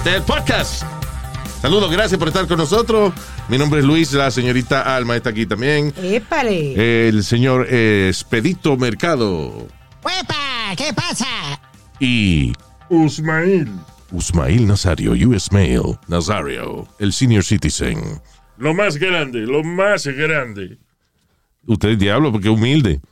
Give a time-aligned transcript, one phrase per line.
[0.00, 0.82] Este es el podcast.
[1.60, 3.12] Saludos, gracias por estar con nosotros.
[3.50, 5.92] Mi nombre es Luis, la señorita Alma está aquí también.
[6.02, 7.08] ¡Épale!
[7.08, 9.68] El señor Expedito Mercado.
[10.02, 10.74] ¡Huepa!
[10.74, 11.26] ¿Qué pasa?
[11.98, 12.54] Y
[12.88, 13.70] Usmail.
[14.10, 18.22] Usmail Nazario, US Mail Nazario, el senior citizen.
[18.56, 20.78] Lo más grande, lo más grande.
[21.66, 23.02] Usted es diablo porque es humilde.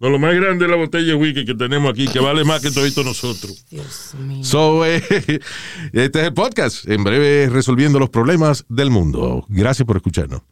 [0.00, 2.60] No, lo más grande es la botella de whisky que tenemos aquí, que vale más
[2.60, 3.64] que todito nosotros.
[3.70, 4.44] Dios mío.
[4.44, 5.02] So, eh,
[5.92, 6.88] este es el podcast.
[6.88, 9.46] En breve resolviendo los problemas del mundo.
[9.48, 10.42] Gracias por escucharnos.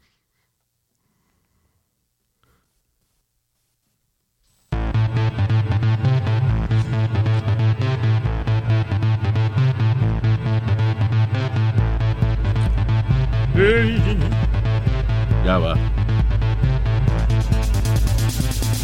[15.44, 15.91] Ya va.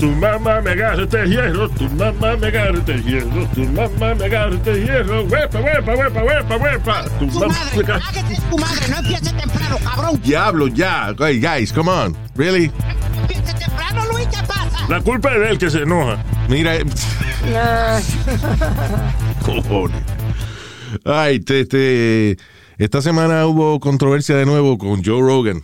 [0.00, 4.24] Tu mamá me agarra este hierro, tu mamá me agarra este hierro, tu mamá me
[4.26, 5.24] agarra este hierro.
[5.24, 7.04] Huepa, huepa, huepa, huepa, huepa.
[7.18, 10.20] Tu Tu mamá madre, me agarra- tu madre, no empieces temprano, cabrón.
[10.22, 11.14] Diablo, ya.
[11.18, 12.16] Hey, guys, come on.
[12.36, 12.70] Really?
[13.20, 14.86] Empiece temprano, Luis, ¿qué pasa?
[14.88, 16.22] La culpa es de él que se enoja.
[16.48, 16.76] Mira.
[16.76, 16.84] eh,
[19.44, 20.02] Cojones.
[21.04, 22.36] Ay, te- te-
[22.78, 25.62] esta semana hubo controversia de nuevo con Joe Rogan.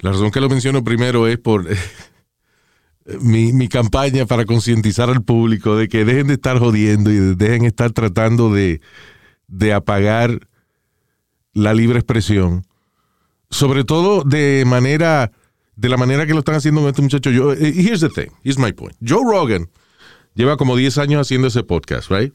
[0.00, 1.76] La razón que lo menciono primero es por eh,
[3.20, 7.62] mi, campaña para concientizar al público de que dejen de estar jodiendo y de- dejen
[7.62, 8.80] de estar tratando de,
[9.48, 10.40] de apagar
[11.52, 12.64] la libre expresión.
[13.50, 15.32] Sobre todo de manera,
[15.76, 17.32] de la manera que lo están haciendo con este.
[17.32, 18.94] Yo, eh, here's the thing, here's my point.
[19.04, 19.68] Joe Rogan
[20.34, 22.32] lleva como 10 años haciendo ese podcast, right?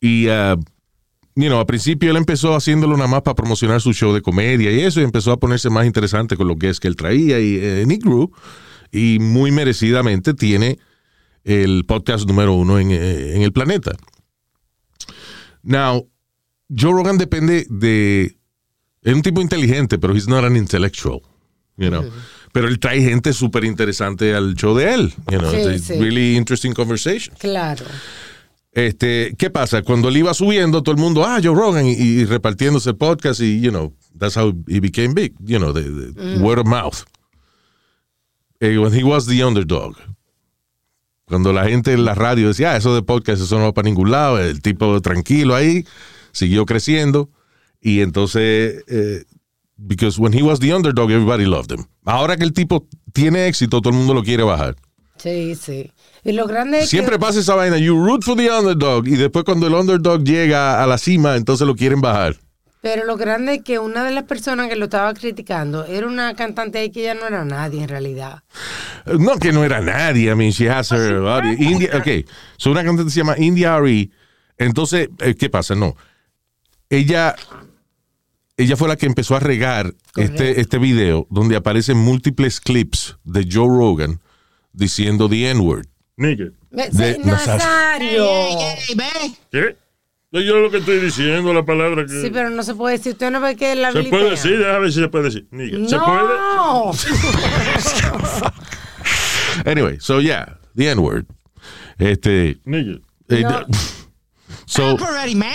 [0.00, 0.56] Y, uh,
[1.36, 4.72] you know, al principio él empezó haciéndolo nada más para promocionar su show de comedia
[4.72, 7.38] y eso, y empezó a ponerse más interesante con lo que es que él traía.
[7.38, 7.58] Y
[7.98, 8.32] Grew,
[8.92, 10.78] y muy merecidamente tiene
[11.44, 13.92] el podcast número uno en, eh, en el planeta.
[15.62, 16.08] Now,
[16.68, 18.36] Joe Rogan depende de.
[19.02, 21.20] Es un tipo inteligente, pero he's not an intellectual.
[21.76, 22.04] You know?
[22.52, 25.12] Pero él trae gente súper interesante al show de él.
[25.30, 25.50] You know?
[25.50, 26.00] Sí, It's a sí.
[26.00, 27.36] Really interesting conversation.
[27.38, 27.84] Claro.
[28.72, 29.82] Este, ¿qué pasa?
[29.82, 33.40] Cuando él iba subiendo, todo el mundo, ah, Joe Rogan, y, y repartiéndose el podcast,
[33.40, 37.04] y, you know, that's how he became big, you know, the, the word of mouth.
[38.60, 39.96] Eh, when he was the underdog.
[41.26, 43.86] Cuando la gente en la radio decía, ah, eso de podcast, eso no va para
[43.88, 45.84] ningún lado, el tipo tranquilo ahí,
[46.30, 47.30] siguió creciendo,
[47.80, 49.24] y entonces, eh,
[49.76, 51.84] because when he was the underdog, everybody loved him.
[52.04, 54.76] Ahora que el tipo tiene éxito, todo el mundo lo quiere bajar.
[55.18, 55.90] Sí, sí.
[56.22, 57.18] Y lo grande es Siempre que...
[57.18, 60.86] pasa esa vaina, you root for the underdog, y después cuando el underdog llega a
[60.86, 62.36] la cima, entonces lo quieren bajar.
[62.86, 66.36] Pero lo grande es que una de las personas que lo estaba criticando era una
[66.36, 68.44] cantante ahí que ya no era nadie en realidad.
[69.18, 71.60] No que no era nadie, I mean, she has her audience.
[71.64, 74.12] India, ok, so una cantante se llama India Ari.
[74.56, 75.74] Entonces, eh, ¿qué pasa?
[75.74, 75.96] No.
[76.88, 77.34] Ella,
[78.56, 83.48] ella fue la que empezó a regar este, este video donde aparecen múltiples clips de
[83.50, 84.20] Joe Rogan
[84.72, 85.86] diciendo the N-word.
[86.16, 86.52] Nigga.
[86.70, 88.26] De- Nazario.
[88.26, 88.26] Nazario.
[89.50, 89.76] ¿Qué?
[90.36, 92.12] No, Yo lo que estoy diciendo, la palabra que.
[92.20, 93.12] Sí, pero no se puede decir.
[93.12, 95.46] Usted no ve que la Se puede decir, déjame ver si se puede decir.
[95.50, 95.88] Nigga.
[95.88, 96.38] ¿Se puede?
[96.38, 96.92] No.
[99.64, 101.24] Anyway, so yeah, the N-word.
[101.98, 103.00] Este, Nigga.
[103.30, 103.64] eh, No.
[104.66, 105.54] so, already, man.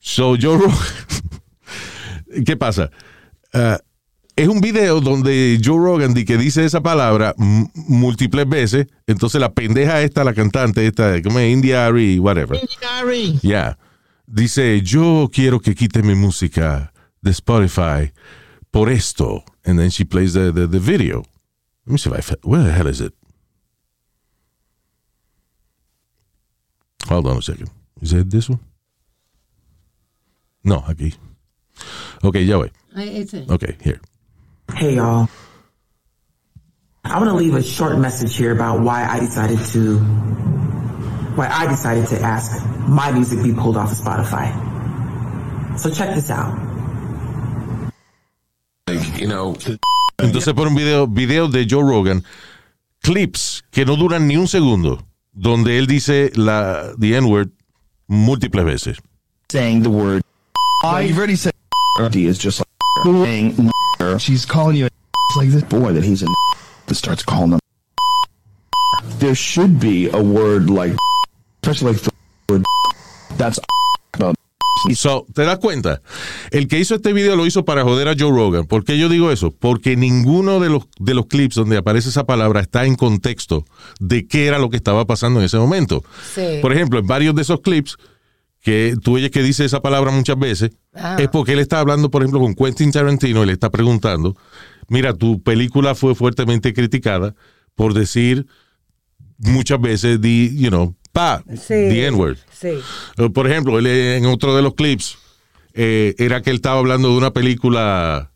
[0.00, 0.76] So Joe Rogan.
[2.44, 2.90] ¿Qué pasa?
[3.54, 3.78] Ah,
[4.34, 8.88] es un video donde Joe Rogan di que dice esa palabra múltiples veces.
[9.06, 12.58] Entonces la pendeja esta, la cantante esta, como es India Ari, whatever.
[12.80, 13.38] Sorry.
[13.42, 13.78] Yeah.
[14.34, 18.12] Dice, yo quiero que quite mi música de Spotify
[18.70, 19.44] por esto.
[19.64, 21.18] And then she plays the, the, the video.
[21.86, 23.12] Let me see if I, fa- where the hell is it?
[27.08, 27.70] Hold on a second.
[28.00, 28.60] Is it this one?
[30.64, 31.14] No, aquí.
[32.22, 32.70] Ok, ya voy.
[32.96, 33.44] Ese.
[33.50, 34.00] Ok, here.
[34.74, 35.28] Hey y'all.
[37.04, 39.98] I want to leave a short message here about why I decided to
[41.36, 44.50] why I decided to ask my music be pulled off of Spotify.
[45.78, 46.58] So check this out.
[49.18, 49.54] You know,
[50.18, 52.24] Entonces por un video, video de Joe Rogan,
[53.02, 55.02] clips que no duran ni un segundo,
[55.32, 57.50] donde él dice la the N-word
[58.08, 58.98] múltiples veces.
[59.50, 60.22] saying the word.
[60.82, 61.52] You've already said
[62.10, 62.68] D is just like
[63.24, 63.70] saying
[64.18, 64.90] she's calling you a
[65.36, 66.26] like this boy that he's a
[66.86, 67.60] that starts calling them.
[69.18, 70.94] There should be a word like,
[71.62, 71.98] especially
[73.38, 73.58] that's
[74.14, 74.34] about.
[74.96, 76.02] So, ¿te das cuenta?
[76.50, 78.64] El que hizo este video lo hizo para joder a Joe Rogan.
[78.66, 79.52] ¿Por qué yo digo eso?
[79.52, 83.64] Porque ninguno de los, de los clips donde aparece esa palabra está en contexto
[84.00, 86.02] de qué era lo que estaba pasando en ese momento.
[86.34, 86.58] Sí.
[86.60, 87.96] Por ejemplo, en varios de esos clips
[88.60, 91.16] que tú oyes que dice esa palabra muchas veces, Ah.
[91.20, 94.36] es porque él está hablando, por ejemplo, con Quentin Tarantino y le está preguntando,
[94.88, 97.36] mira, tu película fue fuertemente criticada
[97.76, 98.46] por decir
[99.38, 101.68] muchas veces, the, you know, pa, Sí.
[101.68, 102.38] the N-word.
[102.58, 102.78] Sí.
[103.18, 105.18] Eh, Por ejemplo, él, eh, en otro de los clips
[105.74, 108.30] eh, era que él estaba hablando de una película,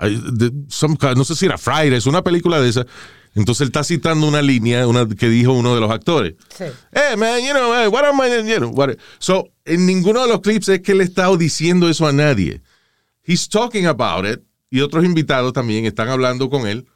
[0.00, 2.86] de some kind- no sé si era Friday, es una película de esa.
[3.34, 6.34] Entonces él está citando una línea una, que dijo uno de los actores.
[6.56, 6.64] Sí.
[6.92, 10.28] Hey man, you know, eh, what am I, you know, what- So, en ninguno de
[10.28, 12.60] los clips es que él está diciendo eso a nadie.
[13.24, 16.86] He's talking about it y otros invitados también están hablando con él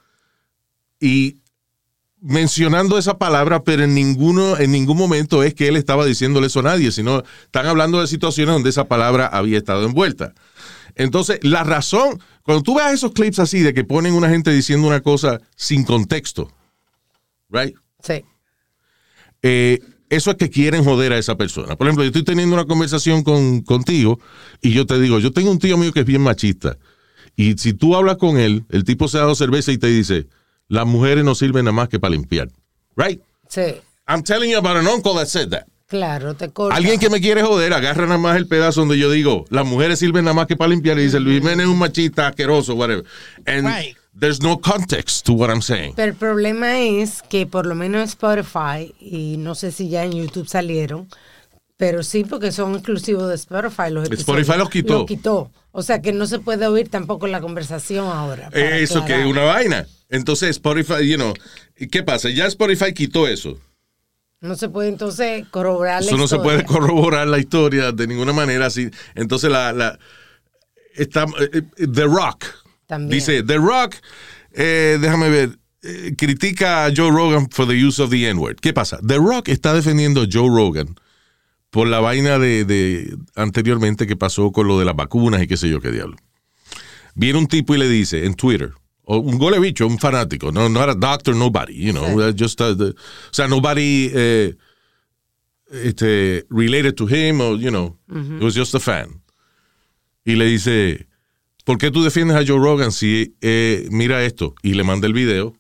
[1.01, 1.42] y
[2.23, 6.61] mencionando esa palabra, pero en ninguno, en ningún momento es que él estaba diciéndole eso
[6.61, 10.33] a nadie, sino están hablando de situaciones donde esa palabra había estado envuelta.
[10.95, 14.87] Entonces, la razón, cuando tú veas esos clips así de que ponen una gente diciendo
[14.87, 16.53] una cosa sin contexto,
[17.51, 17.75] right?
[18.03, 18.25] Sí.
[19.43, 19.79] eh,
[20.11, 21.75] eso es que quieren joder a esa persona.
[21.75, 24.21] Por ejemplo, yo estoy teniendo una conversación con, contigo
[24.61, 26.77] y yo te digo, yo tengo un tío mío que es bien machista.
[27.35, 30.27] Y si tú hablas con él, el tipo se ha dado cerveza y te dice,
[30.73, 32.49] las mujeres no sirven nada más que para limpiar.
[32.97, 33.21] Right?
[33.49, 33.81] Sí.
[34.09, 35.67] I'm telling you about an uncle that said that.
[35.87, 36.75] Claro, te corta.
[36.75, 39.99] Alguien que me quiere joder, agarra nada más el pedazo donde yo digo, las mujeres
[39.99, 43.05] sirven nada más que para limpiar y dice, Luis Jiménez es un machista asqueroso, whatever.
[43.45, 43.95] And Right.
[44.19, 45.93] there's no context to what I'm saying.
[45.95, 50.13] Pero el problema es que por lo menos Spotify, y no sé si ya en
[50.13, 51.09] YouTube salieron,
[51.77, 54.95] pero sí porque son exclusivos de Spotify los Spotify los quitó.
[55.01, 55.51] Los quitó.
[55.73, 58.49] O sea que no se puede oír tampoco la conversación ahora.
[58.53, 59.87] Eso que es una vaina.
[60.13, 61.35] Entonces Spotify, you know,
[61.77, 62.31] ¿y ¿qué pasa?
[62.31, 63.59] Ya Spotify quitó eso.
[64.41, 66.67] No se puede entonces corroborar la Eso no se puede historia.
[66.81, 68.91] corroborar la historia de ninguna manera así.
[69.15, 69.99] Entonces la, la
[70.95, 72.45] está, eh, eh, The Rock
[72.87, 73.11] También.
[73.19, 73.97] dice The Rock,
[74.53, 78.57] eh, déjame ver, eh, critica a Joe Rogan for the use of the N-word.
[78.61, 78.99] ¿Qué pasa?
[79.07, 80.95] The Rock está defendiendo a Joe Rogan
[81.71, 85.57] por la vaina de, de anteriormente que pasó con lo de las vacunas y qué
[85.57, 86.17] sé yo qué diablo.
[87.15, 88.73] Viene un tipo y le dice en Twitter,
[89.05, 92.75] un gole bicho, un fanático, no, not a doctor, nobody, you know, uh, just uh,
[92.75, 94.55] the- o sea, nobody eh,
[95.71, 99.23] este, related to him, or, you know, it was just a fan.
[100.25, 101.07] Y le dice,
[101.65, 104.55] ¿por qué tú defiendes a Joe Rogan si eh, mira esto?
[104.63, 105.55] Y le manda el video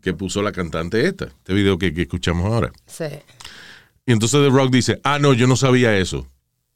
[0.00, 2.72] que puso la cantante esta, este video que, que escuchamos ahora.
[2.86, 3.04] Sí.
[4.04, 6.26] Y entonces The Rock dice, ah, no, yo no sabía eso.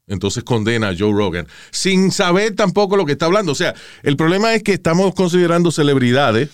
[0.07, 3.51] Entonces condena a Joe Rogan, sin saber tampoco lo que está hablando.
[3.51, 6.49] O sea, el problema es que estamos considerando celebridades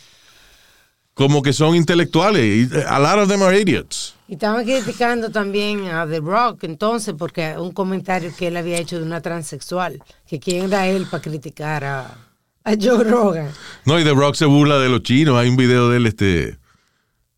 [1.13, 2.44] como que son intelectuales.
[2.44, 4.15] y A lot of them are idiots.
[4.27, 8.97] Y estaban criticando también a The Rock entonces porque un comentario que él había hecho
[8.97, 12.17] de una transexual, que quién era él para criticar a,
[12.63, 13.51] a Joe Rogan.
[13.85, 15.38] No, y The Rock se burla de los chinos.
[15.38, 16.57] Hay un video de él, este,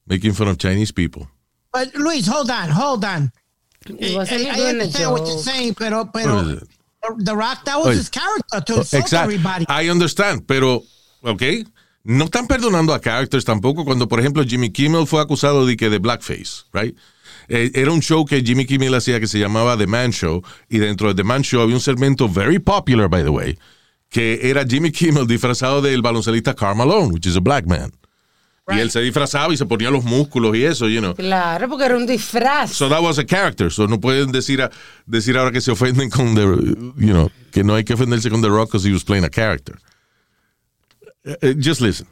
[0.05, 1.27] making fun of Chinese people.
[1.95, 3.33] Luis, hold on, hold on.
[3.87, 6.59] I, understand what you're saying, pero, pero?
[7.19, 7.97] The Rock, that was Oye.
[7.97, 9.23] his character to insult Exacto.
[9.23, 9.65] everybody.
[9.69, 10.83] I understand, pero,
[11.21, 11.43] ok,
[12.03, 15.89] no están perdonando a characters tampoco cuando, por ejemplo, Jimmy Kimmel fue acusado de que
[15.89, 16.97] de blackface, right?
[17.47, 20.79] Eh, era un show que Jimmy Kimmel hacía que se llamaba The Man Show y
[20.79, 23.59] dentro de The Man Show había un segmento very popular, by the way,
[24.09, 27.91] que era Jimmy Kimmel disfrazado del baloncelista Karl Malone, which is a black man.
[28.67, 31.13] Y él se disfrazaba y se ponía los músculos y eso, you know.
[31.13, 32.71] Claro, porque era un disfraz.
[32.71, 33.71] So that was a character.
[33.71, 34.71] So no pueden decir, a-
[35.05, 36.41] decir ahora que se ofenden con The,
[36.97, 39.29] you know, que no hay que ofenderse con The Rock because he was playing a
[39.29, 39.77] character.
[41.23, 42.07] Eh, eh, just listen.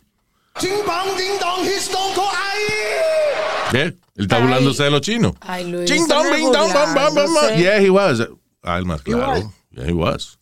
[3.71, 5.33] Yeah, él está burlándose de los chinos.
[5.41, 7.25] Ay, Luis, Ching dong, bing dong, bam, bam, bam, bam.
[7.33, 7.57] burlándose.
[7.59, 8.21] Yeah, he was.
[8.63, 9.51] Ah, el más claro.
[9.71, 10.37] Yeah, he was.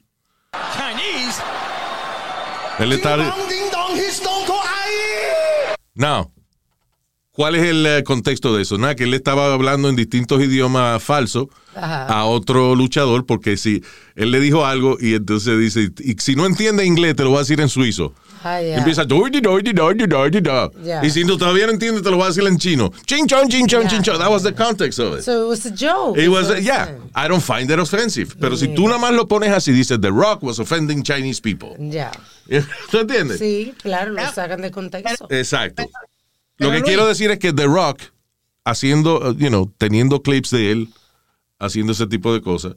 [0.75, 1.39] Chinese.
[2.79, 3.15] Él está.
[5.95, 6.31] Now,
[7.41, 8.77] ¿cuál es el eh, contexto de eso?
[8.77, 13.81] Nada, que él estaba hablando en distintos idiomas falsos a otro luchador, porque si
[14.15, 17.37] él le dijo algo y entonces dice, y si no entiende inglés, te lo voy
[17.37, 18.13] a decir en suizo.
[18.43, 18.77] Ah, ya.
[18.77, 19.07] Empieza.
[19.07, 21.03] Ya.
[21.03, 22.91] y si no, todavía no entiende, te lo voy a decir en chino.
[23.07, 23.89] Ching chong, ching chong, Ya.
[23.89, 24.19] ching chong.
[24.19, 25.23] That was the context of it.
[25.23, 26.19] So it was a joke.
[26.19, 26.95] It was, what yeah.
[27.15, 28.35] I don't find that offensive.
[28.39, 31.75] Pero si tú nada más lo pones así, dices, The Rock was offending Chinese people.
[31.79, 32.11] Ya.
[32.91, 33.39] ¿Tú entiendes?
[33.39, 35.25] Sí, claro, lo sacan de contexto.
[35.31, 35.89] Exacto.
[36.61, 38.01] Lo que Luis- quiero decir es que The Rock,
[38.65, 40.89] haciendo, uh, you know, teniendo clips de él,
[41.59, 42.75] haciendo ese tipo de cosas.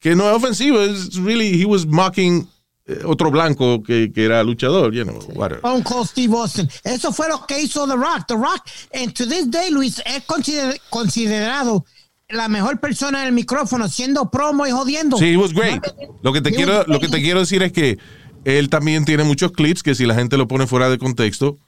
[0.00, 2.48] Que no es ofensivo, es really, he was mocking
[2.86, 5.60] eh, otro blanco que, que era luchador, you know, whatever.
[5.82, 6.68] Cold Steve Austin.
[6.84, 8.26] Eso fue lo que hizo The Rock.
[8.28, 8.62] The Rock,
[8.94, 11.84] and to this day, Luis, es consider- considerado
[12.30, 15.16] la mejor persona en el micrófono, haciendo promo y jodiendo.
[15.18, 15.82] Sí, he was great.
[16.22, 17.98] Lo que te He quiero, lo que te quiero decir es que
[18.44, 21.58] él también tiene muchos clips que si la gente lo pone fuera de contexto,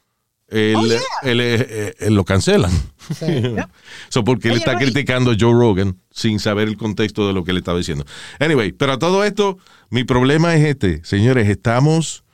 [0.50, 1.00] él, Oh, yeah.
[1.22, 2.70] él, eh, eh, lo cancelan.
[4.08, 7.52] so, porque él está criticando a Joe Rogan sin saber el contexto de lo que
[7.52, 8.04] le estaba diciendo.
[8.38, 9.58] Anyway, pero a todo esto,
[9.90, 11.04] mi problema es este.
[11.04, 12.24] Señores, estamos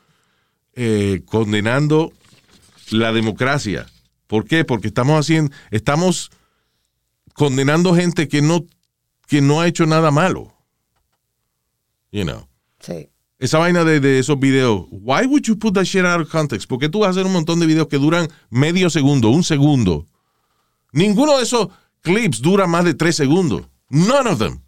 [0.75, 2.12] eh, condenando
[2.90, 3.87] la democracia.
[4.26, 4.64] ¿Por qué?
[4.64, 6.30] Porque estamos haciendo, estamos
[7.35, 8.66] condenando gente que no,
[9.26, 10.52] que no ha hecho nada malo.
[12.11, 12.49] You know.
[12.80, 13.11] Sí.
[13.38, 14.87] Esa vaina de, de esos videos.
[14.90, 16.69] Why would you put that shit out of context?
[16.69, 20.07] Porque tú vas a hacer un montón de videos que duran medio segundo, un segundo.
[20.93, 21.69] Ninguno de esos
[22.00, 23.62] clips dura más de tres segundos.
[23.90, 24.61] None of them.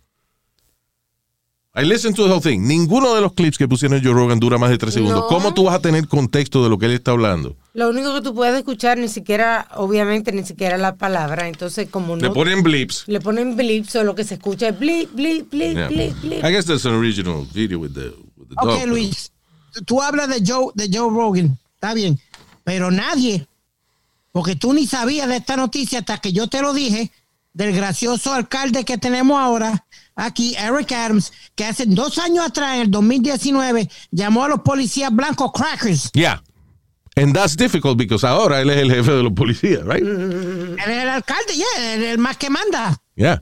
[1.75, 2.67] I listened to the whole thing.
[2.67, 5.21] Ninguno de los clips que pusieron Joe Rogan dura más de tres segundos.
[5.21, 5.27] No.
[5.29, 7.57] ¿Cómo tú vas a tener contexto de lo que él está hablando?
[7.73, 11.47] Lo único que tú puedes escuchar ni siquiera, obviamente, ni siquiera la palabra.
[11.49, 12.23] Entonces, como no.
[12.23, 13.05] Le ponen blips.
[13.07, 15.89] le ponen blips o lo que se escucha es blip, blip, blip, Yeah.
[15.89, 16.45] blip, blip.
[16.45, 18.13] I guess that's an original video with the.
[18.57, 19.33] Ok, Luis,
[19.87, 22.19] tú hablas de Joe, de Joe Rogan, está bien,
[22.65, 23.47] pero nadie,
[24.33, 27.11] porque tú ni sabías de esta noticia hasta que yo te lo dije,
[27.53, 32.83] del gracioso alcalde que tenemos ahora aquí, Eric Adams, que hace dos años atrás, en
[32.83, 36.11] el 2019, llamó a los policías blancos crackers.
[36.13, 36.43] Yeah.
[37.17, 40.05] And that's difficult because ahora él es el jefe de los policías, right?
[40.05, 42.97] Él es el alcalde, ya, el, el más que manda.
[43.17, 43.41] Yeah.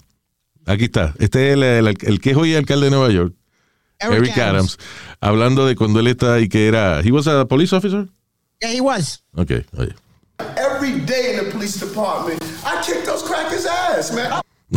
[0.64, 1.14] Aquí está.
[1.18, 3.34] Este es el, el- el que es hoy alcalde de Nueva York,
[4.00, 4.78] Eric, Adams.
[5.20, 7.00] hablando de cuando él está y que era.
[7.02, 8.06] He was a police officer?
[8.60, 9.22] Yeah, he was.
[9.36, 9.94] Ok, oye.
[10.56, 14.32] Every day in the police department, I kick those crackers' ass, man.
[14.32, 14.40] I-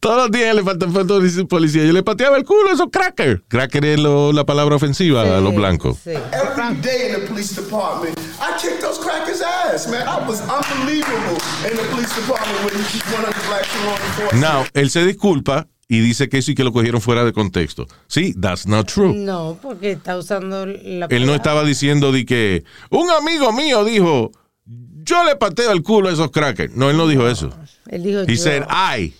[0.00, 1.84] Todos los días le faltan faltan policía.
[1.84, 3.40] Yo le pateaba el culo a esos crackers.
[3.48, 5.96] Cracker es lo- la palabra ofensiva a los blancos.
[6.04, 6.10] Sí.
[6.10, 10.06] Every day in the police department, I kick those crackers' ass, man.
[10.06, 11.38] I was unbelievable
[11.70, 14.42] in the police department when you keep one of the black law enforcement.
[14.42, 17.86] Now, él se disculpa y dice que sí que lo cogieron fuera de contexto.
[18.08, 19.14] Sí, that's not true.
[19.14, 24.32] No, porque está usando la Él no estaba diciendo de que un amigo mío dijo,
[24.66, 26.74] yo le pateo el culo a esos crackers.
[26.74, 27.50] No, él no dijo eso.
[27.88, 28.42] Él dijo He yo.
[28.42, 29.14] said, I.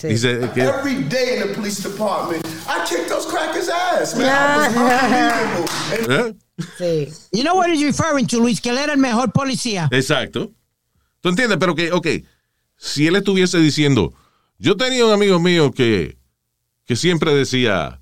[0.00, 0.08] Sí.
[0.08, 4.26] Dice que, Every day in the police department, I kick those crackers' ass, man.
[4.26, 6.14] I was unbelievable.
[6.20, 6.36] And ¿eh?
[6.78, 7.08] Sí.
[7.32, 9.88] You know what he's referring to, Luis, que él era el mejor policía.
[9.90, 10.52] Exacto.
[11.20, 11.58] ¿Tú entiendes?
[11.58, 12.06] Pero que, ok,
[12.76, 14.12] si él estuviese diciendo,
[14.58, 16.16] yo tenía un amigo mío que,
[16.84, 18.00] que siempre decía,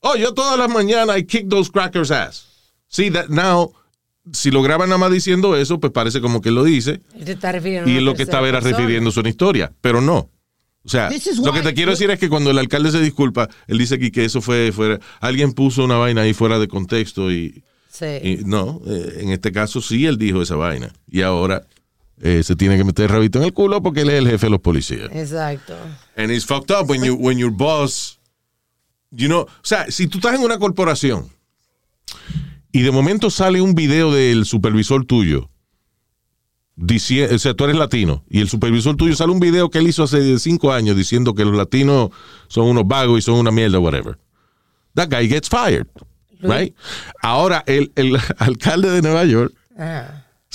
[0.00, 2.46] oh, yo todas las mañanas I kick those crackers ass.
[2.88, 3.72] See, that now,
[4.32, 7.56] si lo graban nada más diciendo eso, pues parece como que él lo dice está
[7.58, 10.30] y lo que estaba era refiriéndose a una historia, pero no.
[10.84, 11.10] O sea,
[11.42, 14.12] lo que te quiero decir es que cuando el alcalde se disculpa, él dice aquí
[14.12, 18.04] que eso fue, fuera, alguien puso una vaina ahí fuera de contexto y, Sí.
[18.22, 20.92] y no, eh, en este caso sí él dijo esa vaina.
[21.10, 21.66] Y ahora
[22.20, 24.50] eh, se tiene que meter rabito en el culo porque él es el jefe de
[24.50, 25.08] los policías.
[25.12, 25.74] Exacto.
[26.16, 28.18] And it's fucked up when, you, when your boss,
[29.10, 31.28] you know, o sea, si tú estás en una corporación
[32.72, 35.50] y de momento sale un video del supervisor tuyo,
[36.76, 39.88] dici- o sea, tú eres latino y el supervisor tuyo sale un video que él
[39.88, 42.10] hizo hace cinco años diciendo que los latinos
[42.48, 44.18] son unos vagos y son una mierda, whatever.
[44.94, 45.86] That guy gets fired,
[46.40, 46.74] right?
[47.22, 49.52] Ahora, el, el alcalde de Nueva York.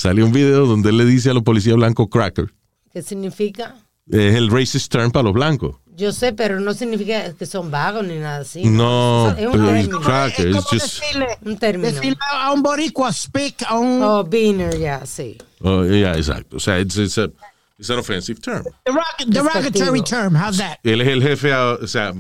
[0.02, 2.54] Salió un video donde él le dice a los policías blancos cracker.
[2.92, 3.76] ¿Qué significa?
[4.10, 5.76] Es el racist term para los blancos.
[5.96, 8.64] Yo sé, pero no significa que son vagos ni nada así.
[8.66, 10.00] No, es un término.
[10.02, 11.92] cracker, Es como just, decirle, Un término.
[11.92, 15.38] decirle a un boricua speak, a un Oh, beaner, ya, sí.
[15.62, 16.58] oh, yeah, exacto.
[16.58, 17.30] O sea, it's, it's, a,
[17.78, 18.64] it's an offensive term.
[18.86, 20.36] derog- derogatory term.
[20.36, 20.78] How's that?
[20.84, 22.14] Él es el jefe, a- o sea,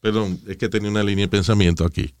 [0.00, 2.14] perdón, es que tenía una línea de pensamiento aquí.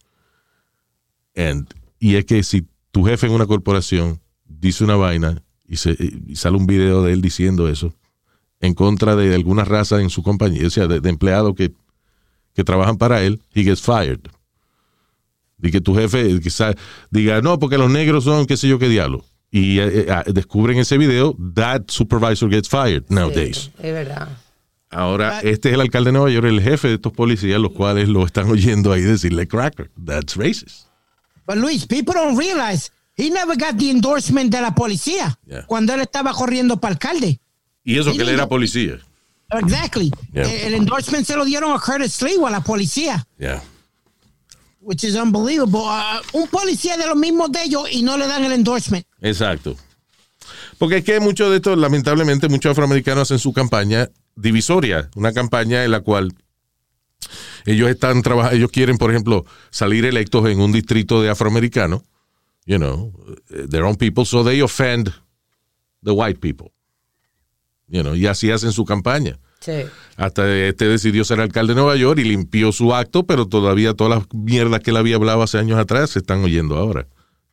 [1.36, 1.66] And,
[1.98, 4.20] y es que si tu jefe en una corporación
[4.60, 7.92] dice una vaina y, se, y sale un video de él diciendo eso
[8.60, 11.72] en contra de alguna raza en su compañía, o sea, de, de empleados que,
[12.54, 14.20] que trabajan para él, he gets fired.
[15.62, 16.74] Y que tu jefe quizá
[17.10, 19.24] diga, no, porque los negros son qué sé yo qué diablo.
[19.50, 23.56] Y eh, eh, descubren ese video, that supervisor gets fired nowadays.
[23.56, 24.28] Sí, es verdad.
[24.90, 28.08] Ahora, este es el alcalde de Nueva York, el jefe de estos policías, los cuales
[28.08, 29.90] lo están oyendo ahí decirle cracker.
[30.04, 30.86] That's racist.
[31.46, 35.64] But Luis, people don't realize he never got the endorsement de la policía Yeah.
[35.66, 37.40] cuando él estaba corriendo para alcalde.
[37.84, 38.98] Y eso que él era policía.
[39.50, 40.10] Exactly.
[40.32, 40.44] Yeah.
[40.44, 43.62] Eh, El endorsement se lo dieron a Curtis Lee o a la policía, Yeah.
[44.80, 45.80] which is unbelievable.
[45.80, 49.04] Uh, un policía de los mismos de ellos y no le dan el endorsement.
[49.20, 49.76] Exacto.
[50.78, 55.84] Porque es que muchos de estos, lamentablemente, muchos afroamericanos hacen su campaña divisoria, una campaña
[55.84, 56.32] en la cual
[57.66, 62.02] ellos están trabajando, ellos quieren, por ejemplo, salir electos en un distrito de afroamericanos,
[62.66, 63.12] you know,
[63.68, 65.12] their own people, so they offend
[66.02, 66.72] the white people.
[67.88, 69.38] You know, y así hacen su campaña.
[69.60, 69.72] Sí.
[70.16, 74.18] Hasta este decidió ser alcalde de Nueva York y limpió su acto, pero todavía todas
[74.20, 77.06] las mierdas que él había hablado hace años atrás se están oyendo ahora.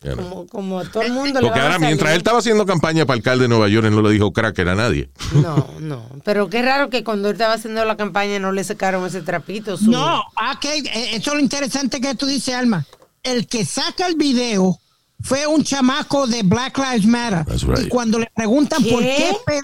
[0.03, 0.29] You know.
[0.29, 3.43] Como, como todo el mundo Porque a ahora, mientras él estaba haciendo campaña para alcalde
[3.45, 5.09] de Nueva York, él no le dijo cracker a nadie.
[5.33, 6.07] No, no.
[6.23, 9.75] Pero qué raro que cuando él estaba haciendo la campaña no le sacaron ese trapito.
[9.75, 12.85] su- No, ok, eh, eso es lo interesante que tú dices, Alma.
[13.23, 14.77] El que saca el video
[15.21, 17.45] fue un chamaco de Black Lives Matter.
[17.45, 17.85] That's right.
[17.85, 19.35] Y cuando le preguntan por ¿Qué?
[19.45, 19.61] pero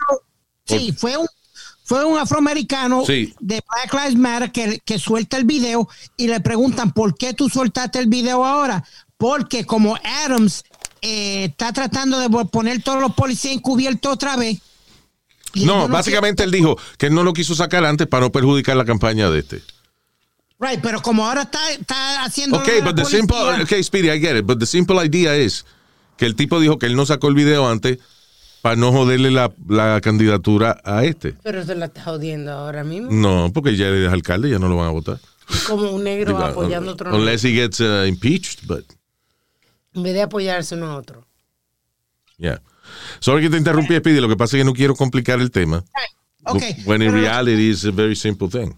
[0.66, 1.28] sí, fue un
[1.86, 3.34] fue un afroamericano Sí.
[3.40, 7.50] de Black Lives Matter que, que suelta el video y le preguntan por qué tú
[7.50, 8.84] soltaste el video ahora.
[9.18, 10.64] Porque como Adams
[11.02, 14.60] eh, está tratando de poner todos los policías encubiertos otra vez.
[15.56, 18.86] No, básicamente él dijo que él no lo quiso sacar antes para no perjudicar la
[18.86, 19.62] campaña de este.
[20.64, 22.58] Right, pero como ahora está, está haciendo.
[22.58, 24.66] Ok, lo de la but the policía- simple, okay, Speedy, I get it, but the
[24.66, 25.66] simple idea is
[26.18, 27.98] que el tipo dijo que él no sacó el video antes
[28.62, 31.34] para no joderle la, la candidatura a este.
[31.44, 33.12] Pero se la está jodiendo ahora mismo.
[33.12, 35.20] No, porque ya es alcalde, ya no lo van a votar.
[35.68, 37.20] Como un negro Digo, apoyando a otro negro.
[37.20, 38.86] Unless he gets uh, impeached, but
[39.94, 41.28] En vez de apoyarse uno a otro.
[42.38, 42.62] yeah.
[43.20, 45.84] Sorry que te interrumpí, Speedy, lo que pasa es que no quiero complicar el tema.
[46.46, 48.74] Ok, When in reality it's a very simple thing.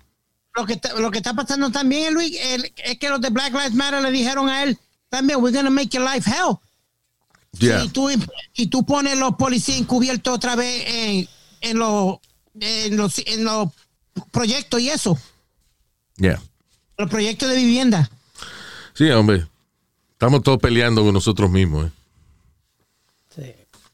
[0.56, 3.52] Lo que está, lo que está pasando también, Luis, el- es que los de Black
[3.54, 4.78] Lives Matter le dijeron a él
[5.10, 6.56] también, we're gonna make your life hell.
[7.60, 7.84] Yeah.
[7.86, 8.10] Y, tú,
[8.54, 11.28] y tú pones los policías encubiertos otra vez en,
[11.62, 12.18] en, los,
[12.60, 13.70] en, los, en los
[14.32, 15.18] proyectos y eso,
[16.18, 16.42] Yeah.
[16.98, 18.10] los proyectos de vivienda.
[18.94, 19.46] Sí, hombre.
[20.14, 21.88] Estamos todos peleando con nosotros mismos.
[21.88, 21.92] ¿eh?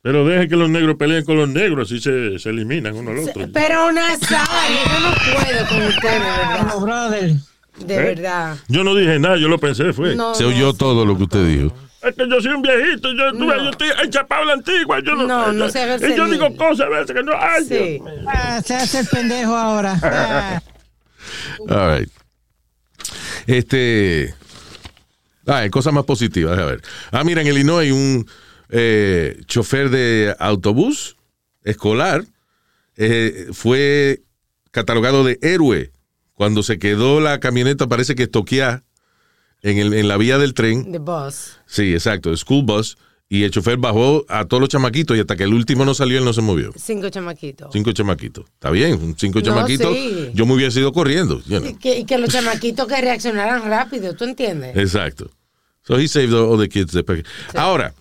[0.03, 3.19] Pero deje que los negros peleen con los negros, así se, se eliminan uno al
[3.19, 3.47] otro.
[3.53, 6.67] Pero Nazario, yo no puedo con usted, de verdad.
[6.67, 7.31] No, brother.
[7.85, 7.97] De ¿Eh?
[8.15, 8.57] verdad.
[8.67, 10.15] Yo no dije nada, yo lo pensé, fue.
[10.15, 11.75] No, Se oyó todo lo que usted dijo.
[12.01, 13.55] Es que yo soy un viejito, yo, No.
[13.63, 14.99] yo estoy enchapado a la antigua.
[15.05, 17.33] Yo no, No, no el Y yo digo cosas a veces que no.
[17.37, 17.99] Ay, Sí.
[18.27, 19.99] Ah, se hace el pendejo ahora.
[20.01, 20.61] Ah.
[21.69, 22.09] All right.
[23.45, 24.33] Este.
[25.45, 26.57] Ah, hay cosas más positivas.
[26.57, 26.81] A ver.
[27.11, 28.25] Ah, mira, en Illinois, un
[28.71, 31.17] eh, chofer de autobús
[31.63, 32.25] escolar
[32.97, 34.21] eh, fue
[34.71, 35.91] catalogado de héroe
[36.33, 38.83] cuando se quedó la camioneta, parece que estoqueada
[39.61, 40.91] en, el- en la vía del tren.
[40.91, 41.59] The boss.
[41.67, 42.97] Sí, exacto, school bus.
[43.29, 46.17] Y el chofer bajó a todos los chamaquitos y hasta que el último no salió,
[46.17, 46.73] él no se movió.
[46.75, 47.69] Cinco chamaquitos.
[47.71, 48.43] Cinco chamaquitos.
[48.45, 49.93] Está bien, cinco No, chamaquitos.
[49.95, 50.31] sí.
[50.33, 51.41] Yo me hubiera ido corriendo.
[51.45, 51.69] you know.
[51.69, 54.75] Y que, y que los chamaquitos que reaccionaran rápido, ¿tú entiendes?
[54.75, 55.31] Exacto.
[55.83, 56.91] So he saved all the kids.
[56.91, 57.23] después.
[57.53, 57.93] Ahora,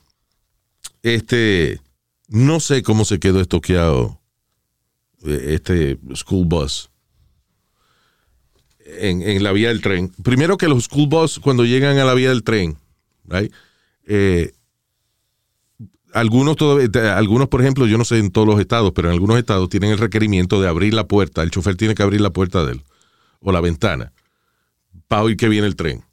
[1.02, 1.80] este,
[2.28, 4.20] no sé cómo se quedó estoqueado
[5.24, 6.90] eh, este school bus
[8.84, 10.10] en, en la vía del tren.
[10.22, 12.76] Primero que los school bus cuando llegan a la vía del tren,
[14.06, 14.52] eh,
[16.12, 19.38] algunos, todavía- algunos, por ejemplo, yo no sé en todos los estados, pero en algunos
[19.38, 21.42] estados tienen el requerimiento de abrir la puerta.
[21.42, 22.82] El chofer tiene que abrir la puerta de él
[23.40, 24.12] o la ventana
[25.06, 26.04] para oír que viene el tren.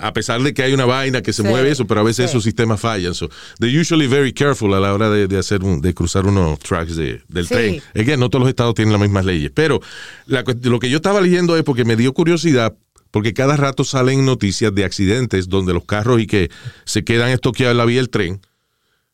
[0.00, 2.26] A pesar de que hay una vaina que se Sí, mueve eso, pero a veces
[2.26, 2.30] sí.
[2.30, 3.14] esos sistemas fallan.
[3.14, 6.58] So, they're usually very careful a la hora de, de hacer un- de cruzar unos
[6.60, 7.54] tracks de- del Sí.
[7.54, 7.82] tren.
[7.94, 9.50] Es que no todos los estados tienen las mismas leyes.
[9.54, 9.80] Pero
[10.26, 12.74] la lo que yo estaba leyendo es porque me dio curiosidad,
[13.10, 16.50] porque cada rato salen noticias de accidentes donde los carros y que
[16.84, 18.40] se quedan estoqueados en la vía del tren.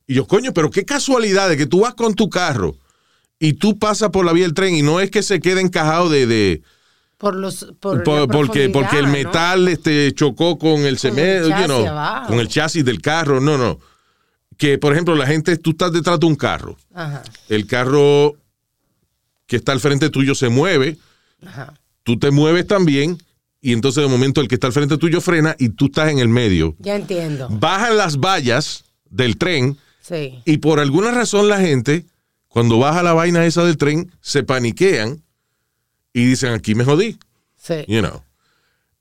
[0.07, 2.77] Y yo, coño, pero qué casualidad de que tú vas con tu carro
[3.41, 6.09] y tú pasas por la vía del tren y no es que se quede encajado
[6.09, 6.63] de- de
[7.19, 7.67] Por los.
[7.81, 11.87] Por por- la porque, porque el metal este, chocó con el cemento, you know,
[12.27, 13.41] con el chasis del carro.
[13.41, 13.79] No, no.
[14.59, 16.77] Que, por ejemplo, la gente, tú estás detrás de un carro.
[16.95, 18.35] Ajá, El carro
[19.47, 20.97] que está al frente tuyo se mueve,
[21.47, 21.75] ajá.
[22.03, 23.19] tú te mueves también,
[23.61, 26.19] y entonces de momento el que está al frente tuyo frena y tú estás en
[26.19, 26.75] el medio.
[26.79, 27.49] Ya entiendo.
[27.51, 30.41] Bajan las vallas del tren Sí.
[30.45, 32.07] y por alguna razón la gente,
[32.49, 35.23] cuando baja la vaina esa del tren, se paniquean
[36.21, 37.19] y dicen, aquí me jodí.
[37.57, 37.85] Sí.
[37.89, 38.23] you know.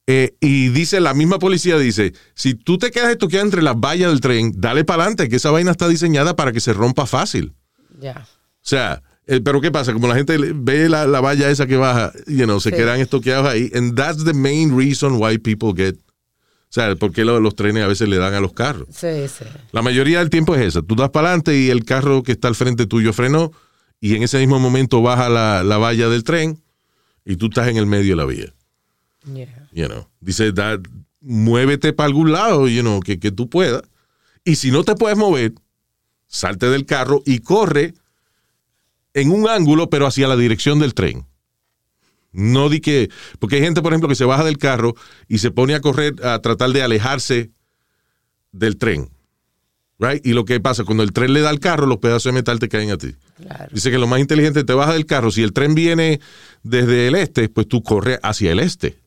[0.08, 4.10] Eh, y dice, la misma policía dice, si tú te quedas estoqueado entre las vallas
[4.12, 7.54] del tren, dale para adelante, que esa vaina está diseñada para que se rompa fácil.
[7.99, 8.28] Ya.
[8.28, 9.93] O sea, eh, pero ¿qué pasa?
[9.93, 12.75] Como la gente ve la, la valla esa que baja, you know, se Sí.
[12.75, 13.71] quedan estoqueados ahí.
[13.73, 15.95] And that's the main reason why people get...
[15.95, 18.88] O sea, por qué lo- los trenes a veces le dan a los carros.
[18.91, 19.45] Sí, sí.
[19.71, 20.82] La mayoría del tiempo es esa.
[20.82, 23.51] Tú das para adelante y el carro que está al frente tuyo frenó
[24.01, 26.62] y en ese mismo momento baja la, la valla del tren
[27.25, 28.53] y tú estás en el medio de la vía.
[29.33, 29.69] Yeah.
[29.71, 30.07] You know.
[30.19, 30.53] Dice,
[31.19, 33.81] muévete para algún lado, you know, que, que tú puedas.
[34.43, 35.53] Y si no te puedes mover,
[36.27, 37.95] salte del carro y corre
[39.13, 41.25] en un ángulo, pero hacia la dirección del tren.
[42.31, 43.09] No di que.
[43.39, 44.93] Porque hay gente, por ejemplo, que se baja del carro
[45.27, 47.51] y se pone a correr a tratar de alejarse
[48.51, 49.09] del tren.
[49.97, 50.25] Right?
[50.25, 52.60] Y lo que pasa, cuando el tren le da al carro, los pedazos de metal
[52.60, 53.15] te caen a ti.
[53.38, 53.67] Claro.
[53.71, 55.31] Dice que lo más inteligente te baja del carro.
[55.31, 56.19] Si el tren viene
[56.63, 58.97] desde el este, pues tú corres hacia el este.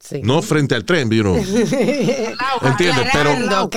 [0.00, 0.20] Sí.
[0.22, 1.36] No frente al tren, you know.
[2.62, 3.08] ¿Entiendes?
[3.12, 3.70] Pero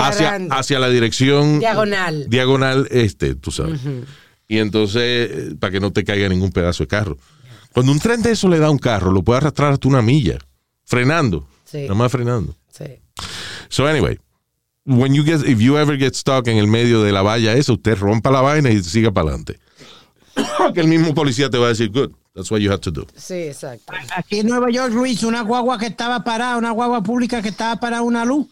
[0.50, 2.30] hacia, la dirección Diagonal.
[2.30, 3.80] diagonal este, tú sabes.
[4.48, 7.18] Y entonces, eh, para que no te caiga ningún pedazo de carro.
[7.74, 10.02] Cuando un tren de eso le da a un carro, lo puede arrastrar hasta una
[10.02, 10.40] milla,
[10.86, 11.48] frenando.
[11.66, 11.84] Sí.
[11.84, 12.56] Nada más frenando.
[12.72, 12.86] Sí.
[13.70, 14.20] So anyway,
[14.90, 17.74] when you get, if you ever get stuck en el medio de la valla esa,
[17.74, 19.60] usted rompa la vaina y siga para adelante.
[20.74, 23.06] que el mismo policía te va a decir, good, that's what you have to do.
[23.16, 23.94] Sí, exacto.
[24.16, 27.76] Aquí en Nueva York, Luis, una guagua que estaba parada, una guagua pública que estaba
[27.80, 28.48] parada una luz.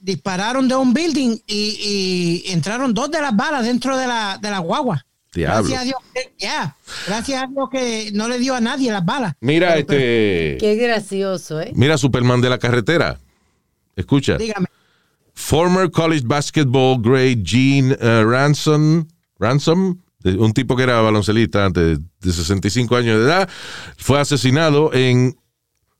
[0.00, 4.50] Dispararon de un building y, y entraron dos de las balas dentro de la, de
[4.50, 5.04] la guagua.
[5.34, 5.68] Diablo.
[5.68, 6.76] Gracias a Dios, que- ya.
[7.06, 9.34] Gracias a Dios que no le dio a nadie las balas.
[9.40, 11.72] Mira, Pero, pero, este, Qué gracioso, ¿eh?
[11.74, 13.18] mira Superman de la carretera.
[13.96, 14.36] Escucha.
[14.38, 14.66] dígame.
[15.38, 19.06] Former college basketball great Gene uh, Ransom,
[19.38, 23.48] Ransom, un tipo que era baloncelista antes de 65 años de edad,
[23.96, 25.38] fue asesinado en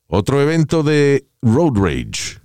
[0.08, 2.40] otro evento de road rage.